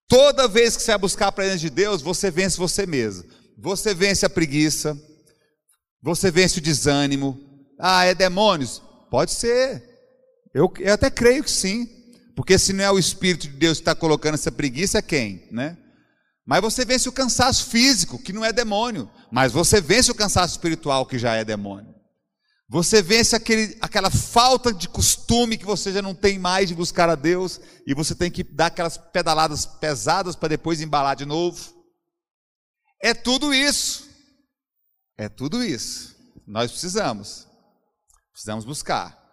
[0.09, 3.29] Toda vez que você vai buscar a presença de Deus, você vence você mesmo.
[3.59, 4.99] Você vence a preguiça,
[6.03, 7.39] você vence o desânimo.
[7.79, 8.83] Ah, é demônios?
[9.11, 9.83] Pode ser.
[10.55, 11.89] Eu, eu até creio que sim.
[12.35, 15.49] Porque se não é o Espírito de Deus que está colocando essa preguiça, é quem?
[15.51, 15.77] Né?
[16.47, 19.11] Mas você vence o cansaço físico, que não é demônio.
[19.33, 21.97] Mas você vence o cansaço espiritual, que já é demônio.
[22.69, 27.09] Você vence aquele, aquela falta de costume que você já não tem mais de buscar
[27.09, 31.75] a Deus, e você tem que dar aquelas pedaladas pesadas para depois embalar de novo.
[33.03, 34.06] É tudo isso.
[35.19, 36.15] É tudo isso.
[36.47, 37.47] Nós precisamos.
[38.33, 39.27] Precisamos buscar.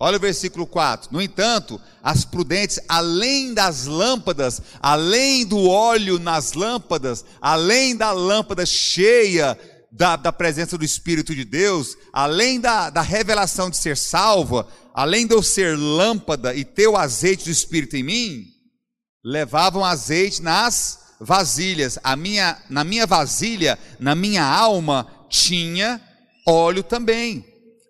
[0.00, 1.12] Olha o versículo 4.
[1.12, 8.66] No entanto, as prudentes, além das lâmpadas, além do óleo nas lâmpadas, além da lâmpada
[8.66, 9.58] cheia
[9.92, 15.26] da, da presença do Espírito de Deus, além da, da revelação de ser salva, além
[15.26, 18.46] de eu ser lâmpada e ter o azeite do Espírito em mim,
[19.24, 21.98] levavam azeite nas vasilhas.
[22.04, 26.00] A minha, na minha vasilha, na minha alma, tinha
[26.46, 27.44] óleo também.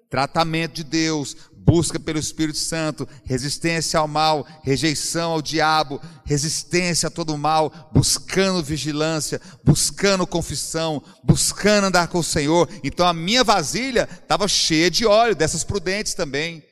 [0.08, 7.10] Tratamento de Deus, busca pelo Espírito Santo, resistência ao mal, rejeição ao diabo, resistência a
[7.10, 12.68] todo mal, buscando vigilância, buscando confissão, buscando andar com o Senhor.
[12.84, 16.62] Então a minha vasilha estava cheia de óleo, dessas prudentes também.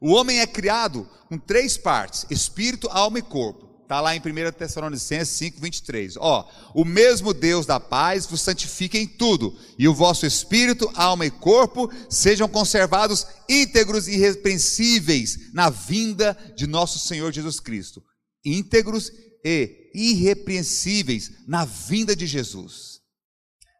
[0.00, 3.67] O homem é criado com três partes: espírito, alma e corpo.
[3.88, 6.16] Está lá em 1 Tessalonicenses 5, 23.
[6.18, 11.24] Ó, o mesmo Deus da paz vos santifique em tudo, e o vosso espírito, alma
[11.24, 18.04] e corpo sejam conservados íntegros e irrepreensíveis na vinda de nosso Senhor Jesus Cristo.
[18.44, 19.10] Íntegros
[19.42, 23.00] e irrepreensíveis na vinda de Jesus.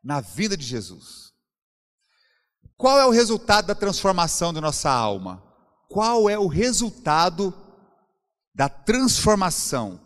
[0.02, 1.32] Na vinda de Jesus.
[2.78, 5.44] Qual é o resultado da transformação de nossa alma?
[5.86, 7.52] Qual é o resultado
[8.54, 10.00] da transformação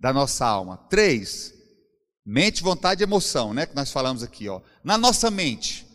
[0.00, 0.76] da nossa alma.
[0.90, 1.54] Três,
[2.26, 3.66] mente, vontade e emoção, né?
[3.66, 4.60] Que nós falamos aqui, ó.
[4.82, 5.86] Na nossa mente.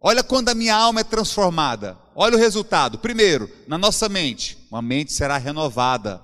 [0.00, 1.98] Olha quando a minha alma é transformada.
[2.14, 2.98] Olha o resultado.
[2.98, 6.22] Primeiro, na nossa mente, uma mente será renovada.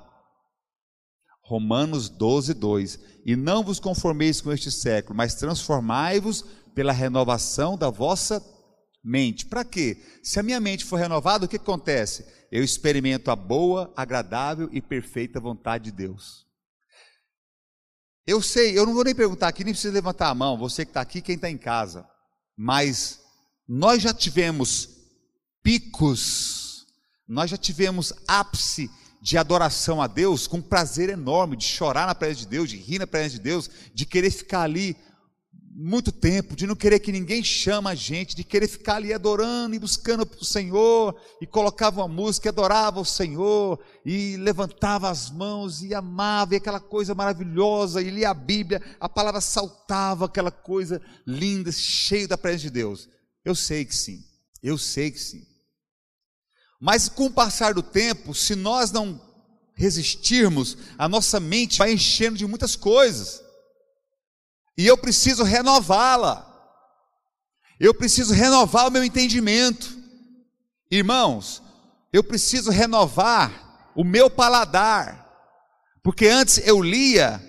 [1.42, 2.98] Romanos 12, 2.
[3.26, 8.42] E não vos conformeis com este século, mas transformai-vos pela renovação da vossa
[9.02, 9.46] mente.
[9.46, 10.02] Para quê?
[10.22, 12.24] Se a minha mente for renovada, o que acontece?
[12.52, 16.46] eu experimento a boa, agradável e perfeita vontade de Deus.
[18.26, 20.90] Eu sei, eu não vou nem perguntar aqui, nem precisa levantar a mão, você que
[20.90, 22.06] está aqui, quem está em casa,
[22.54, 23.20] mas
[23.66, 24.90] nós já tivemos
[25.62, 26.86] picos,
[27.26, 28.90] nós já tivemos ápice
[29.22, 32.98] de adoração a Deus com prazer enorme, de chorar na presença de Deus, de rir
[32.98, 34.94] na presença de Deus, de querer ficar ali
[35.74, 39.74] muito tempo, de não querer que ninguém chama a gente, de querer ficar ali adorando
[39.74, 45.82] e buscando o Senhor, e colocava uma música, adorava o Senhor, e levantava as mãos
[45.82, 51.00] e amava, e aquela coisa maravilhosa, e lia a Bíblia, a palavra saltava, aquela coisa
[51.26, 53.08] linda, cheia da presença de Deus.
[53.42, 54.22] Eu sei que sim,
[54.62, 55.42] eu sei que sim.
[56.78, 59.20] Mas com o passar do tempo, se nós não
[59.74, 63.41] resistirmos, a nossa mente vai enchendo de muitas coisas.
[64.76, 66.48] E eu preciso renová-la.
[67.78, 69.90] Eu preciso renovar o meu entendimento.
[70.90, 71.62] Irmãos,
[72.12, 75.22] eu preciso renovar o meu paladar.
[76.02, 77.40] Porque antes eu lia,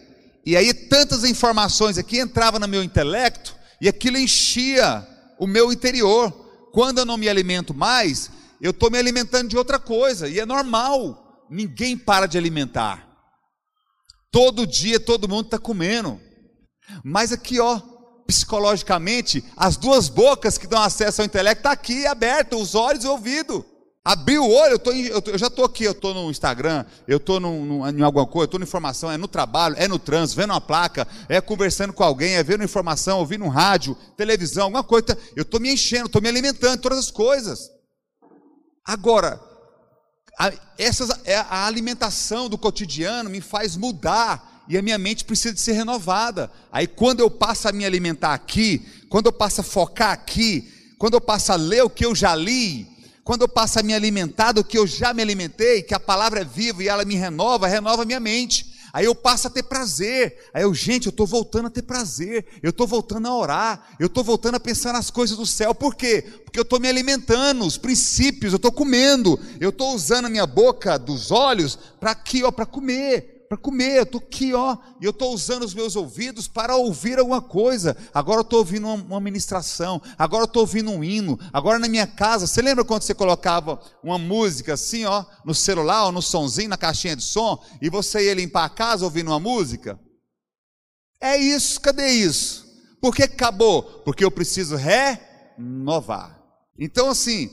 [0.45, 5.07] e aí tantas informações aqui entravam no meu intelecto, e aquilo enchia
[5.39, 6.31] o meu interior.
[6.71, 8.29] Quando eu não me alimento mais,
[8.61, 13.07] eu estou me alimentando de outra coisa, e é normal, ninguém para de alimentar.
[14.31, 16.19] Todo dia todo mundo está comendo.
[17.03, 17.79] Mas aqui, ó,
[18.25, 23.03] psicologicamente, as duas bocas que dão acesso ao intelecto estão tá aqui aberto, os olhos
[23.03, 23.65] e o ouvido.
[24.05, 26.83] Abriu o olho, eu, tô, eu, tô, eu já estou aqui, eu estou no Instagram,
[27.07, 30.41] eu estou em alguma coisa, eu estou na informação, é no trabalho, é no trânsito,
[30.41, 34.83] vendo uma placa, é conversando com alguém, é vendo informação, ouvindo um rádio, televisão, alguma
[34.83, 35.17] coisa.
[35.37, 37.69] Eu estou me enchendo, estou me alimentando, todas as coisas.
[38.85, 39.39] Agora,
[40.37, 45.53] a, essas, é, a alimentação do cotidiano me faz mudar e a minha mente precisa
[45.53, 46.51] de ser renovada.
[46.71, 51.15] Aí quando eu passo a me alimentar aqui, quando eu passo a focar aqui, quando
[51.15, 52.87] eu passo a ler o que eu já li,
[53.23, 56.41] quando eu passo a me alimentar do que eu já me alimentei, que a palavra
[56.41, 58.73] é viva e ela me renova, renova a minha mente.
[58.91, 60.37] Aí eu passo a ter prazer.
[60.53, 62.45] Aí eu, gente, eu estou voltando a ter prazer.
[62.61, 63.87] Eu estou voltando a orar.
[63.99, 65.73] Eu estou voltando a pensar nas coisas do céu.
[65.73, 66.23] Por quê?
[66.43, 69.39] Porque eu estou me alimentando, os princípios, eu estou comendo.
[69.59, 73.97] Eu estou usando a minha boca, dos olhos, para aqui, ó, para comer para comer,
[73.97, 77.95] eu estou aqui, ó, e eu estou usando os meus ouvidos para ouvir alguma coisa.
[78.11, 81.87] Agora eu estou ouvindo uma, uma ministração, agora eu estou ouvindo um hino, agora na
[81.87, 86.21] minha casa, você lembra quando você colocava uma música assim, ó, no celular, ou no
[86.21, 89.99] sonzinho, na caixinha de som, e você ia limpar a casa ouvindo uma música?
[91.21, 92.65] É isso, cadê isso?
[92.99, 93.83] Por que acabou?
[94.03, 96.41] Porque eu preciso renovar.
[96.77, 97.51] Então, assim,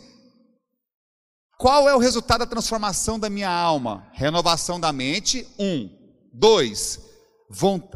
[1.60, 4.06] qual é o resultado da transformação da minha alma?
[4.14, 5.90] Renovação da mente, um.
[6.32, 6.98] Dois,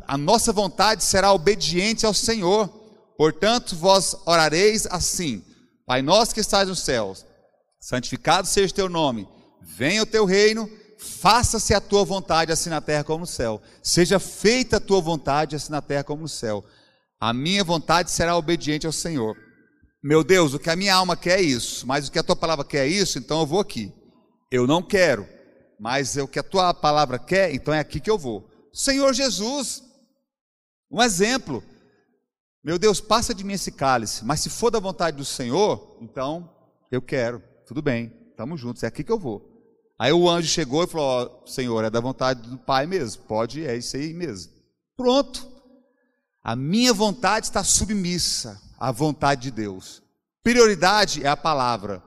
[0.06, 2.68] a nossa vontade será obediente ao Senhor.
[3.16, 5.42] Portanto, vós orareis assim:
[5.86, 7.24] Pai nosso que estás nos céus,
[7.80, 9.26] santificado seja o teu nome,
[9.62, 13.62] venha o teu reino, faça-se a tua vontade, assim na terra como no céu.
[13.82, 16.62] Seja feita a tua vontade, assim na terra como no céu.
[17.18, 19.34] A minha vontade será obediente ao Senhor.
[20.04, 22.36] Meu Deus, o que a minha alma quer é isso, mas o que a tua
[22.36, 23.90] palavra quer é isso, então eu vou aqui.
[24.50, 25.26] Eu não quero,
[25.80, 28.46] mas o que a tua palavra quer, então é aqui que eu vou.
[28.70, 29.82] Senhor Jesus,
[30.90, 31.64] um exemplo.
[32.62, 36.54] Meu Deus, passa de mim esse cálice, mas se for da vontade do Senhor, então
[36.92, 37.42] eu quero.
[37.66, 39.42] Tudo bem, estamos juntos, é aqui que eu vou.
[39.98, 43.66] Aí o anjo chegou e falou: oh, Senhor, é da vontade do Pai mesmo, pode,
[43.66, 44.52] é isso aí mesmo.
[44.98, 45.53] Pronto.
[46.44, 50.02] A minha vontade está submissa a vontade de Deus.
[50.42, 52.02] Prioridade é a palavra.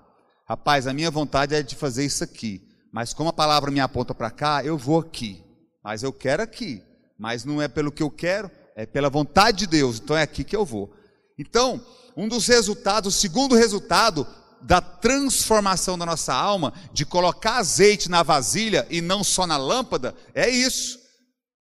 [0.48, 2.62] Rapaz, a minha vontade é de fazer isso aqui.
[2.94, 5.44] Mas como a palavra me aponta para cá, eu vou aqui.
[5.84, 6.84] Mas eu quero aqui.
[7.18, 10.00] Mas não é pelo que eu quero, é pela vontade de Deus.
[10.00, 10.94] Então é aqui que eu vou.
[11.36, 11.84] Então,
[12.16, 14.28] um dos resultados, o segundo resultado
[14.62, 20.14] da transformação da nossa alma, de colocar azeite na vasilha e não só na lâmpada,
[20.36, 21.00] é isso.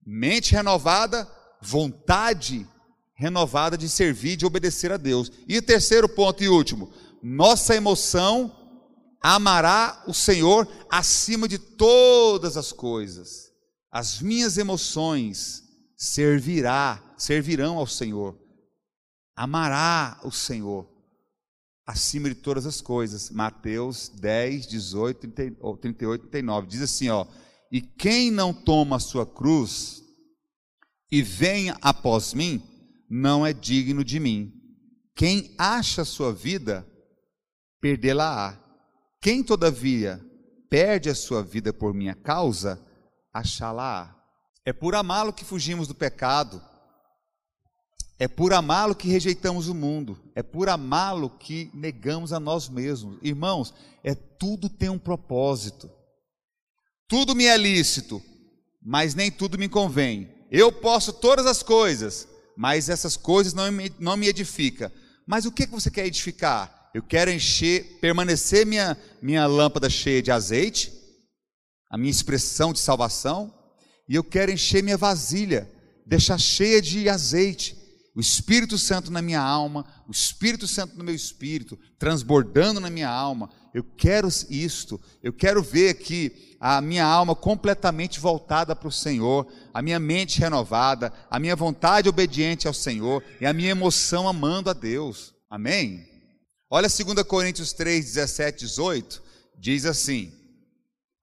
[0.05, 1.27] Mente renovada,
[1.61, 2.67] vontade
[3.13, 5.31] renovada de servir, de obedecer a Deus.
[5.47, 6.91] E terceiro ponto e último,
[7.21, 8.55] nossa emoção
[9.21, 13.51] amará o Senhor acima de todas as coisas.
[13.91, 15.63] As minhas emoções
[15.95, 18.37] servirá, servirão ao Senhor.
[19.35, 20.87] Amará o Senhor
[21.85, 23.31] acima de todas as coisas.
[23.31, 25.27] Mateus 10, 18,
[25.81, 26.67] 38, 39.
[26.67, 27.25] Diz assim, ó:
[27.71, 29.96] "E quem não toma a sua cruz
[31.11, 32.61] e venha após mim,
[33.09, 34.53] não é digno de mim.
[35.15, 36.87] Quem acha sua vida,
[37.81, 38.61] perdê-la-á.
[39.21, 40.23] Quem, todavia,
[40.69, 42.79] perde a sua vida por minha causa,
[43.33, 44.15] achá-la-á.
[44.65, 46.61] É por amá-lo que fugimos do pecado.
[48.19, 50.19] É por amá-lo que rejeitamos o mundo.
[50.35, 53.17] É por amá-lo que negamos a nós mesmos.
[53.21, 55.89] Irmãos, é tudo tem um propósito.
[57.07, 58.21] Tudo me é lícito,
[58.81, 60.36] mas nem tudo me convém.
[60.51, 64.91] Eu posso todas as coisas, mas essas coisas não me, não me edificam.
[65.25, 66.89] Mas o que, que você quer edificar?
[66.93, 70.91] Eu quero encher, permanecer minha, minha lâmpada cheia de azeite,
[71.91, 73.53] a minha expressão de salvação,
[74.09, 75.69] e eu quero encher minha vasilha,
[76.05, 77.77] deixar cheia de azeite,
[78.17, 83.07] o Espírito Santo na minha alma, o Espírito Santo no meu espírito, transbordando na minha
[83.07, 83.47] alma.
[83.75, 89.45] Eu quero isto, eu quero ver aqui a minha alma completamente voltada para o Senhor,
[89.71, 94.71] a minha mente renovada, a minha vontade obediente ao Senhor e a minha emoção amando
[94.71, 95.35] a Deus.
[95.47, 96.09] Amém?
[96.71, 99.21] Olha 2 Coríntios 3, 17, 18,
[99.59, 100.33] diz assim: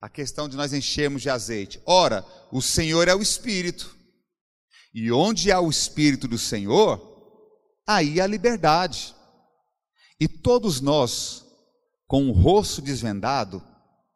[0.01, 1.81] a questão de nós enchermos de azeite.
[1.85, 3.94] Ora, o Senhor é o Espírito.
[4.95, 7.03] E onde há o Espírito do Senhor,
[7.87, 9.15] aí há liberdade.
[10.21, 11.45] E todos nós,
[12.07, 13.63] com o rosto desvendado,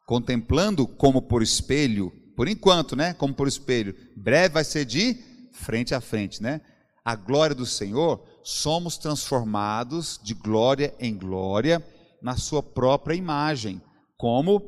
[0.07, 3.13] contemplando como por espelho, por enquanto, né?
[3.13, 5.17] Como por espelho, breve vai ser de
[5.51, 6.61] frente a frente, né?
[7.03, 11.85] A glória do Senhor, somos transformados de glória em glória
[12.21, 13.81] na sua própria imagem,
[14.17, 14.61] como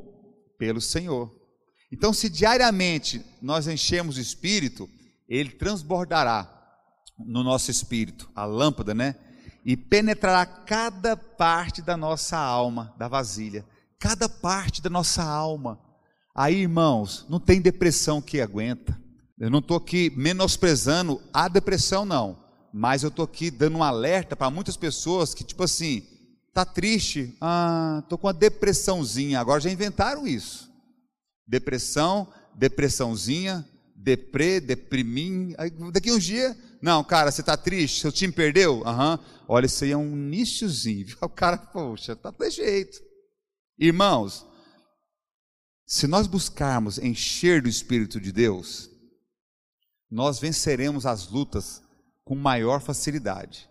[0.58, 1.30] pelo Senhor.
[1.90, 4.88] Então, se diariamente nós enchemos o espírito,
[5.36, 6.46] ele transbordará
[7.18, 9.14] no nosso espírito, a lâmpada, né?
[9.64, 13.64] E penetrará cada parte da nossa alma, da vasilha,
[13.98, 15.80] cada parte da nossa alma.
[16.34, 19.00] Aí, irmãos, não tem depressão que aguenta.
[19.38, 22.38] Eu não estou aqui menosprezando a depressão, não.
[22.72, 26.02] Mas eu estou aqui dando um alerta para muitas pessoas que, tipo assim,
[26.52, 29.40] tá triste, ah, estou com uma depressãozinha.
[29.40, 30.70] Agora já inventaram isso.
[31.46, 33.66] Depressão, depressãozinha,
[34.02, 35.54] deprê, deprimim.
[35.56, 38.00] Aí, daqui uns dias, não, cara, você está triste?
[38.00, 38.82] Seu time perdeu?
[38.86, 39.12] Aham.
[39.18, 39.44] Uhum.
[39.48, 41.06] Olha, isso aí é um nichozinho.
[41.22, 42.98] O cara, poxa, tá de jeito.
[43.78, 44.46] Irmãos,
[45.86, 48.90] se nós buscarmos encher do Espírito de Deus,
[50.10, 51.82] nós venceremos as lutas
[52.24, 53.68] com maior facilidade.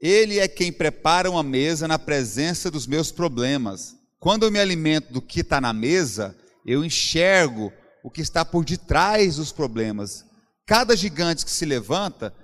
[0.00, 3.96] Ele é quem prepara uma mesa na presença dos meus problemas.
[4.18, 6.36] Quando eu me alimento do que está na mesa,
[6.66, 7.72] eu enxergo
[8.04, 10.26] o que está por detrás dos problemas.
[10.66, 12.34] Cada gigante que se levanta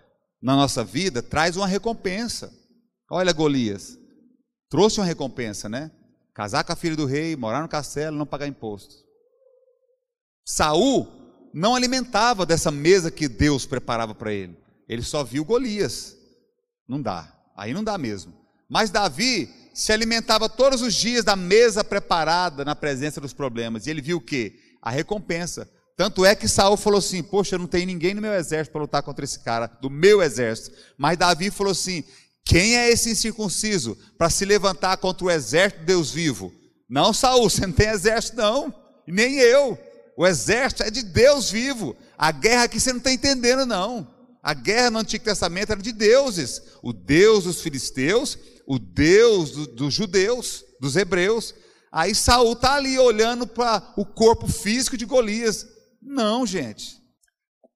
[0.43, 2.51] na nossa vida traz uma recompensa.
[3.11, 3.99] Olha Golias,
[4.71, 5.91] trouxe uma recompensa, né?
[6.35, 8.95] Casar com a filha do rei, morar no castelo, não pagar imposto.
[10.47, 11.07] Saul
[11.53, 14.57] não alimentava dessa mesa que Deus preparava para ele.
[14.89, 16.17] Ele só viu Golias.
[16.89, 17.37] Não dá.
[17.55, 18.33] Aí não dá mesmo.
[18.67, 23.87] Mas Davi se alimentava todos os dias da mesa preparada na presença dos problemas.
[23.87, 24.59] E ele viu o quê?
[24.83, 25.69] A recompensa.
[25.97, 29.03] Tanto é que Saul falou assim: Poxa, não tem ninguém no meu exército para lutar
[29.03, 30.77] contra esse cara, do meu exército.
[30.97, 32.05] Mas Davi falou assim:
[32.45, 36.53] Quem é esse incircunciso para se levantar contra o exército de Deus vivo?
[36.89, 38.75] Não, Saul, você não tem exército, não.
[39.07, 39.79] Nem eu.
[40.17, 41.97] O exército é de Deus vivo.
[42.17, 44.09] A guerra aqui você não está entendendo, não.
[44.43, 46.63] A guerra no Antigo Testamento era de deuses.
[46.83, 51.55] O Deus dos filisteus, o Deus do, dos judeus, dos hebreus.
[51.93, 55.67] Aí Saul está ali olhando para o corpo físico de Golias.
[56.01, 57.01] Não, gente.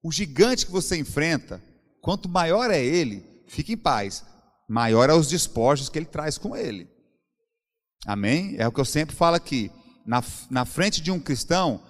[0.01, 1.61] O gigante que você enfrenta,
[2.01, 4.23] quanto maior é ele, fique em paz.
[4.69, 6.89] Maior é os despojos que ele traz com ele.
[8.05, 8.55] Amém?
[8.57, 9.71] É o que eu sempre falo aqui.
[10.05, 11.83] Na, na frente de um cristão,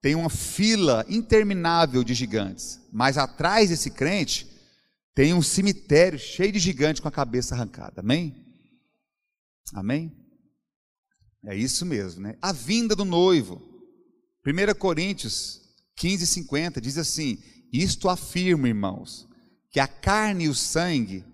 [0.00, 2.80] tem uma fila interminável de gigantes.
[2.92, 4.46] Mas atrás desse crente,
[5.14, 8.00] tem um cemitério cheio de gigantes com a cabeça arrancada.
[8.00, 8.46] Amém?
[9.74, 10.17] Amém?
[11.46, 12.36] É isso mesmo, né?
[12.42, 13.62] A vinda do noivo.
[14.46, 15.60] 1 Coríntios
[15.96, 17.38] 15, 50 diz assim:
[17.72, 19.28] Isto afirma, irmãos,
[19.70, 21.24] que a carne e o sangue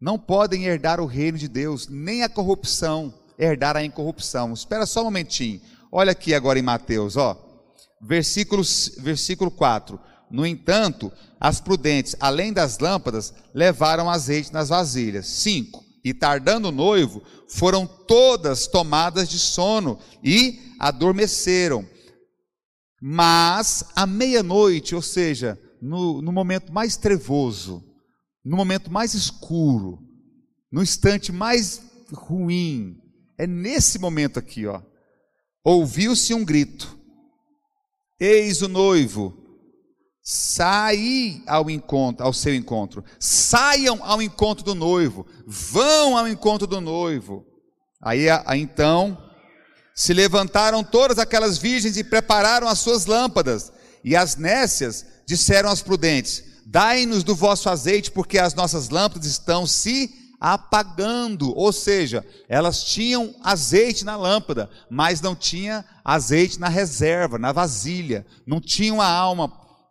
[0.00, 4.52] não podem herdar o reino de Deus, nem a corrupção herdar a incorrupção.
[4.52, 5.60] Espera só um momentinho.
[5.90, 7.36] Olha aqui agora em Mateus, ó.
[8.00, 8.62] Versículo,
[8.98, 9.98] versículo 4.
[10.30, 11.10] No entanto,
[11.40, 15.26] as prudentes, além das lâmpadas, levaram azeite nas vasilhas.
[15.26, 15.84] 5.
[16.04, 21.86] E tardando o noivo, foram todas tomadas de sono e adormeceram.
[23.00, 27.82] Mas à meia-noite, ou seja, no, no momento mais trevoso,
[28.44, 29.98] no momento mais escuro,
[30.70, 31.82] no instante mais
[32.12, 32.96] ruim,
[33.38, 34.82] é nesse momento aqui, ó.
[35.64, 36.98] Ouviu-se um grito:
[38.18, 39.39] Eis o noivo,
[40.22, 43.04] sai ao encontro, ao seu encontro.
[43.18, 47.44] Saiam ao encontro do noivo, vão ao encontro do noivo.
[48.02, 49.18] Aí, então
[49.94, 53.72] se levantaram todas aquelas virgens e prepararam as suas lâmpadas.
[54.02, 59.66] E as nécias disseram aos prudentes: Dai-nos do vosso azeite, porque as nossas lâmpadas estão
[59.66, 60.10] se
[60.40, 61.54] apagando.
[61.54, 68.24] Ou seja, elas tinham azeite na lâmpada, mas não tinha azeite na reserva, na vasilha.
[68.46, 69.48] Não tinham a alma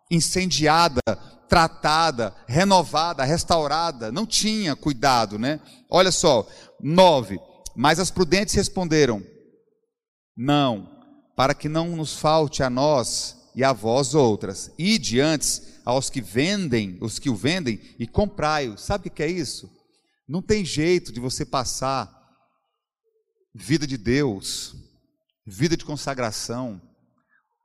[0.09, 1.01] incendiada,
[1.47, 4.11] tratada, renovada, restaurada.
[4.11, 5.59] Não tinha cuidado, né?
[5.89, 6.47] Olha só,
[6.79, 7.39] nove.
[7.75, 9.23] Mas as prudentes responderam:
[10.35, 10.89] não,
[11.35, 14.71] para que não nos falte a nós e a vós outras.
[14.77, 18.77] E diante aos que vendem, os que o vendem, e comprai-o.
[18.77, 19.69] Sabe o que é isso?
[20.27, 22.15] Não tem jeito de você passar
[23.53, 24.75] vida de Deus,
[25.45, 26.79] vida de consagração,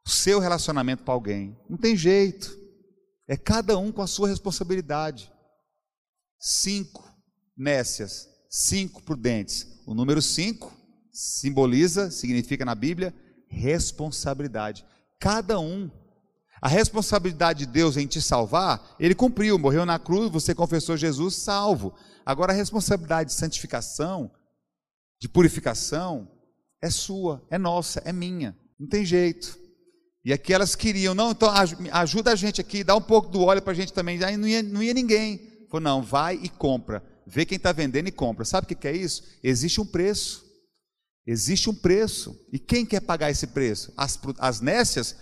[0.06, 1.56] o seu relacionamento para alguém.
[1.68, 2.58] Não tem jeito.
[3.26, 5.32] É cada um com a sua responsabilidade.
[6.38, 7.02] Cinco
[7.56, 9.66] nécias, cinco prudentes.
[9.86, 10.72] O número cinco
[11.10, 13.14] simboliza, significa na Bíblia,
[13.48, 14.84] responsabilidade.
[15.18, 15.90] Cada um.
[16.60, 21.36] A responsabilidade de Deus em te salvar, ele cumpriu, morreu na cruz, você confessou Jesus,
[21.36, 21.94] salvo.
[22.24, 24.30] Agora a responsabilidade de santificação,
[25.20, 26.30] de purificação,
[26.82, 28.56] é sua, é nossa, é minha.
[28.78, 29.58] Não tem jeito.
[30.24, 31.50] E aqui elas queriam, não, então
[31.92, 34.22] ajuda a gente aqui, dá um pouco do óleo para a gente também.
[34.24, 35.66] Aí não ia, não ia ninguém.
[35.68, 37.04] Falou, não, vai e compra.
[37.26, 38.44] Vê quem está vendendo e compra.
[38.44, 39.22] Sabe o que é isso?
[39.42, 40.42] Existe um preço.
[41.26, 42.38] Existe um preço.
[42.50, 43.92] E quem quer pagar esse preço?
[43.96, 45.16] As, as nécias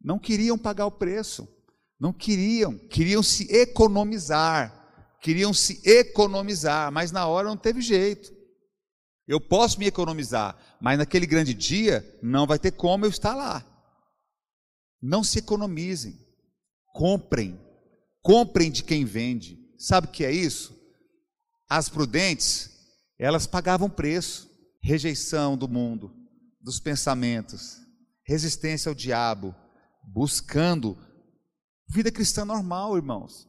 [0.00, 1.48] não queriam pagar o preço.
[1.98, 2.78] Não queriam.
[2.78, 5.16] Queriam se economizar.
[5.20, 6.92] Queriam se economizar.
[6.92, 8.32] Mas na hora não teve jeito.
[9.26, 10.56] Eu posso me economizar.
[10.80, 13.64] Mas naquele grande dia não vai ter como eu estar lá.
[15.00, 16.18] Não se economizem.
[16.92, 17.60] Comprem.
[18.22, 19.58] Comprem de quem vende.
[19.78, 20.74] Sabe o que é isso?
[21.68, 22.70] As prudentes,
[23.18, 24.46] elas pagavam preço
[24.86, 26.14] rejeição do mundo,
[26.60, 27.78] dos pensamentos,
[28.24, 29.52] resistência ao diabo,
[30.14, 30.96] buscando
[31.88, 33.48] vida cristã normal, irmãos.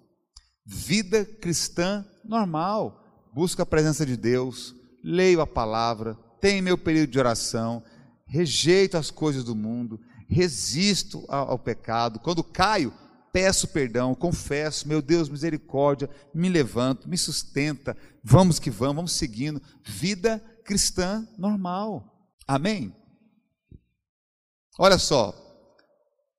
[0.66, 3.30] Vida cristã normal.
[3.36, 4.74] Busco a presença de Deus,
[5.04, 7.84] leio a palavra, tenho meu período de oração,
[8.26, 12.20] rejeito as coisas do mundo, resisto ao, pecado.
[12.20, 12.94] Quando caio,
[13.32, 19.62] peço perdão, confesso, meu Deus, misericórdia, me levanto, me sustenta, vamos que vamos, vamos seguindo.
[19.84, 22.32] Vida cristã normal.
[22.48, 22.96] Amém?
[24.80, 25.34] Olha só,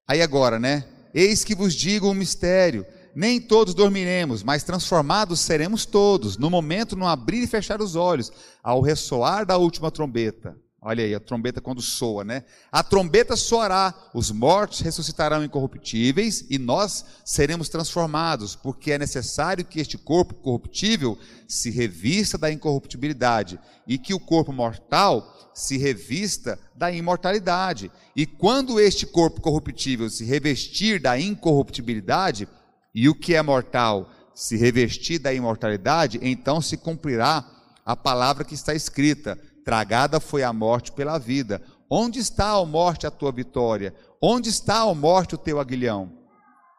[0.07, 0.87] aí agora, né?
[1.13, 6.95] Eis que vos digo um mistério: nem todos dormiremos, mas transformados seremos todos, no momento
[6.95, 8.31] no abrir e fechar os olhos,
[8.63, 10.57] ao ressoar da última trombeta.
[10.81, 12.45] Olha aí, a trombeta quando soa, né?
[12.71, 19.81] A trombeta soará, os mortos ressuscitarão incorruptíveis e nós seremos transformados, porque é necessário que
[19.81, 21.19] este corpo corruptível
[21.49, 23.59] se revista da incorruptibilidade
[23.89, 27.91] e que o corpo mortal se revista da imortalidade.
[28.15, 32.47] E quando este corpo corruptível se revestir da incorruptibilidade
[32.95, 37.45] e o que é mortal se revestir da imortalidade, então se cumprirá
[37.85, 39.37] a palavra que está escrita
[39.69, 41.61] Tragada foi a morte pela vida.
[41.91, 43.95] Onde está, a morte, a tua vitória?
[44.19, 46.11] Onde está, a morte, o teu aguilhão?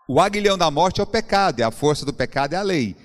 [0.10, 2.96] O aguilhão da morte é o pecado, e a força do pecado é a lei.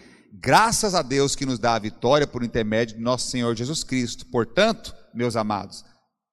[0.40, 4.24] Graças a Deus que nos dá a vitória por intermédio de nosso Senhor Jesus Cristo.
[4.24, 5.84] Portanto, meus amados,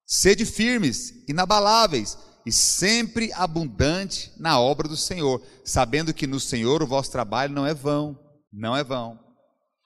[0.08, 6.88] sede firmes, inabaláveis e sempre abundante na obra do Senhor, sabendo que no Senhor o
[6.88, 8.18] vosso trabalho não é vão,
[8.50, 9.20] não é vão.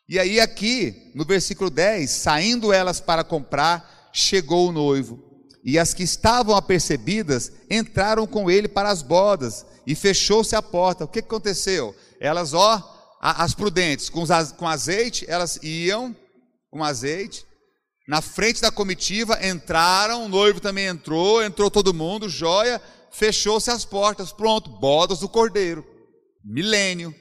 [0.08, 5.20] E aí, aqui, no versículo 10, saindo elas para comprar, chegou o noivo.
[5.64, 11.06] E as que estavam apercebidas entraram com ele para as bodas, e fechou-se a porta.
[11.06, 11.96] O que aconteceu?
[12.20, 14.24] Elas, ó, as prudentes, com,
[14.58, 16.16] com azeite, elas iam
[16.70, 17.46] com azeite,
[18.08, 22.80] na frente da comitiva, entraram, o noivo também entrou, entrou todo mundo, joia,
[23.12, 25.84] fechou-se as portas, pronto, bodas do cordeiro.
[26.44, 27.16] Milênio.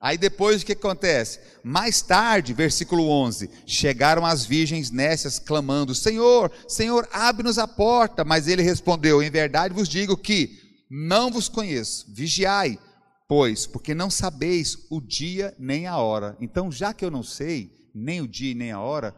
[0.00, 1.40] Aí depois o que acontece?
[1.64, 8.24] Mais tarde, versículo 11: chegaram as virgens nécias clamando: Senhor, Senhor, abre-nos a porta.
[8.24, 12.06] Mas ele respondeu: Em verdade vos digo que não vos conheço.
[12.14, 12.78] Vigiai,
[13.26, 16.36] pois, porque não sabeis o dia nem a hora.
[16.40, 19.16] Então, já que eu não sei nem o dia nem a hora,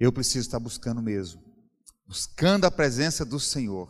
[0.00, 1.40] eu preciso estar buscando mesmo,
[2.06, 3.88] buscando a presença do Senhor,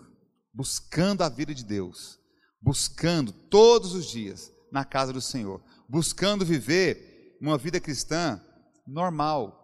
[0.52, 2.18] buscando a vida de Deus,
[2.60, 8.40] buscando todos os dias na casa do Senhor buscando viver uma vida cristã
[8.86, 9.56] normal.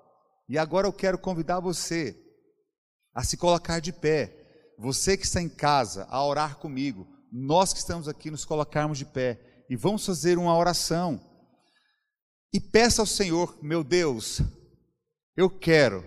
[0.49, 2.21] E agora eu quero convidar você
[3.15, 4.75] a se colocar de pé.
[4.77, 7.07] Você que está em casa, a orar comigo.
[7.33, 9.65] Nós que estamos aqui, nos colocarmos de pé.
[9.71, 11.21] E vamos fazer uma oração.
[12.53, 14.41] E peça ao Senhor, meu Deus,
[15.37, 16.05] eu quero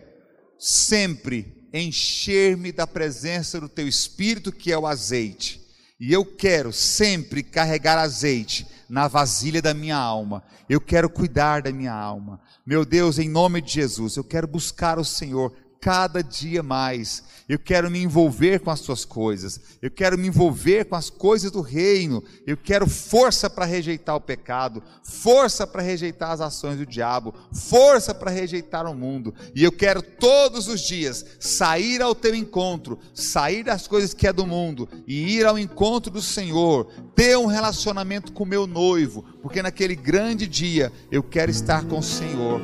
[0.58, 5.69] sempre encher-me da presença do Teu Espírito, que é o azeite.
[6.00, 10.42] E eu quero sempre carregar azeite na vasilha da minha alma.
[10.70, 12.40] Eu quero cuidar da minha alma.
[12.66, 17.24] Meu Deus, em nome de Jesus, eu quero buscar o Senhor cada dia mais.
[17.48, 19.60] Eu quero me envolver com as suas coisas.
[19.82, 22.24] Eu quero me envolver com as coisas do reino.
[22.46, 28.14] Eu quero força para rejeitar o pecado, força para rejeitar as ações do diabo, força
[28.14, 29.34] para rejeitar o mundo.
[29.56, 34.34] E eu quero todos os dias sair ao teu encontro, sair das coisas que é
[34.34, 39.62] do mundo e ir ao encontro do Senhor, ter um relacionamento com meu noivo, porque
[39.62, 42.62] naquele grande dia eu quero estar com o Senhor.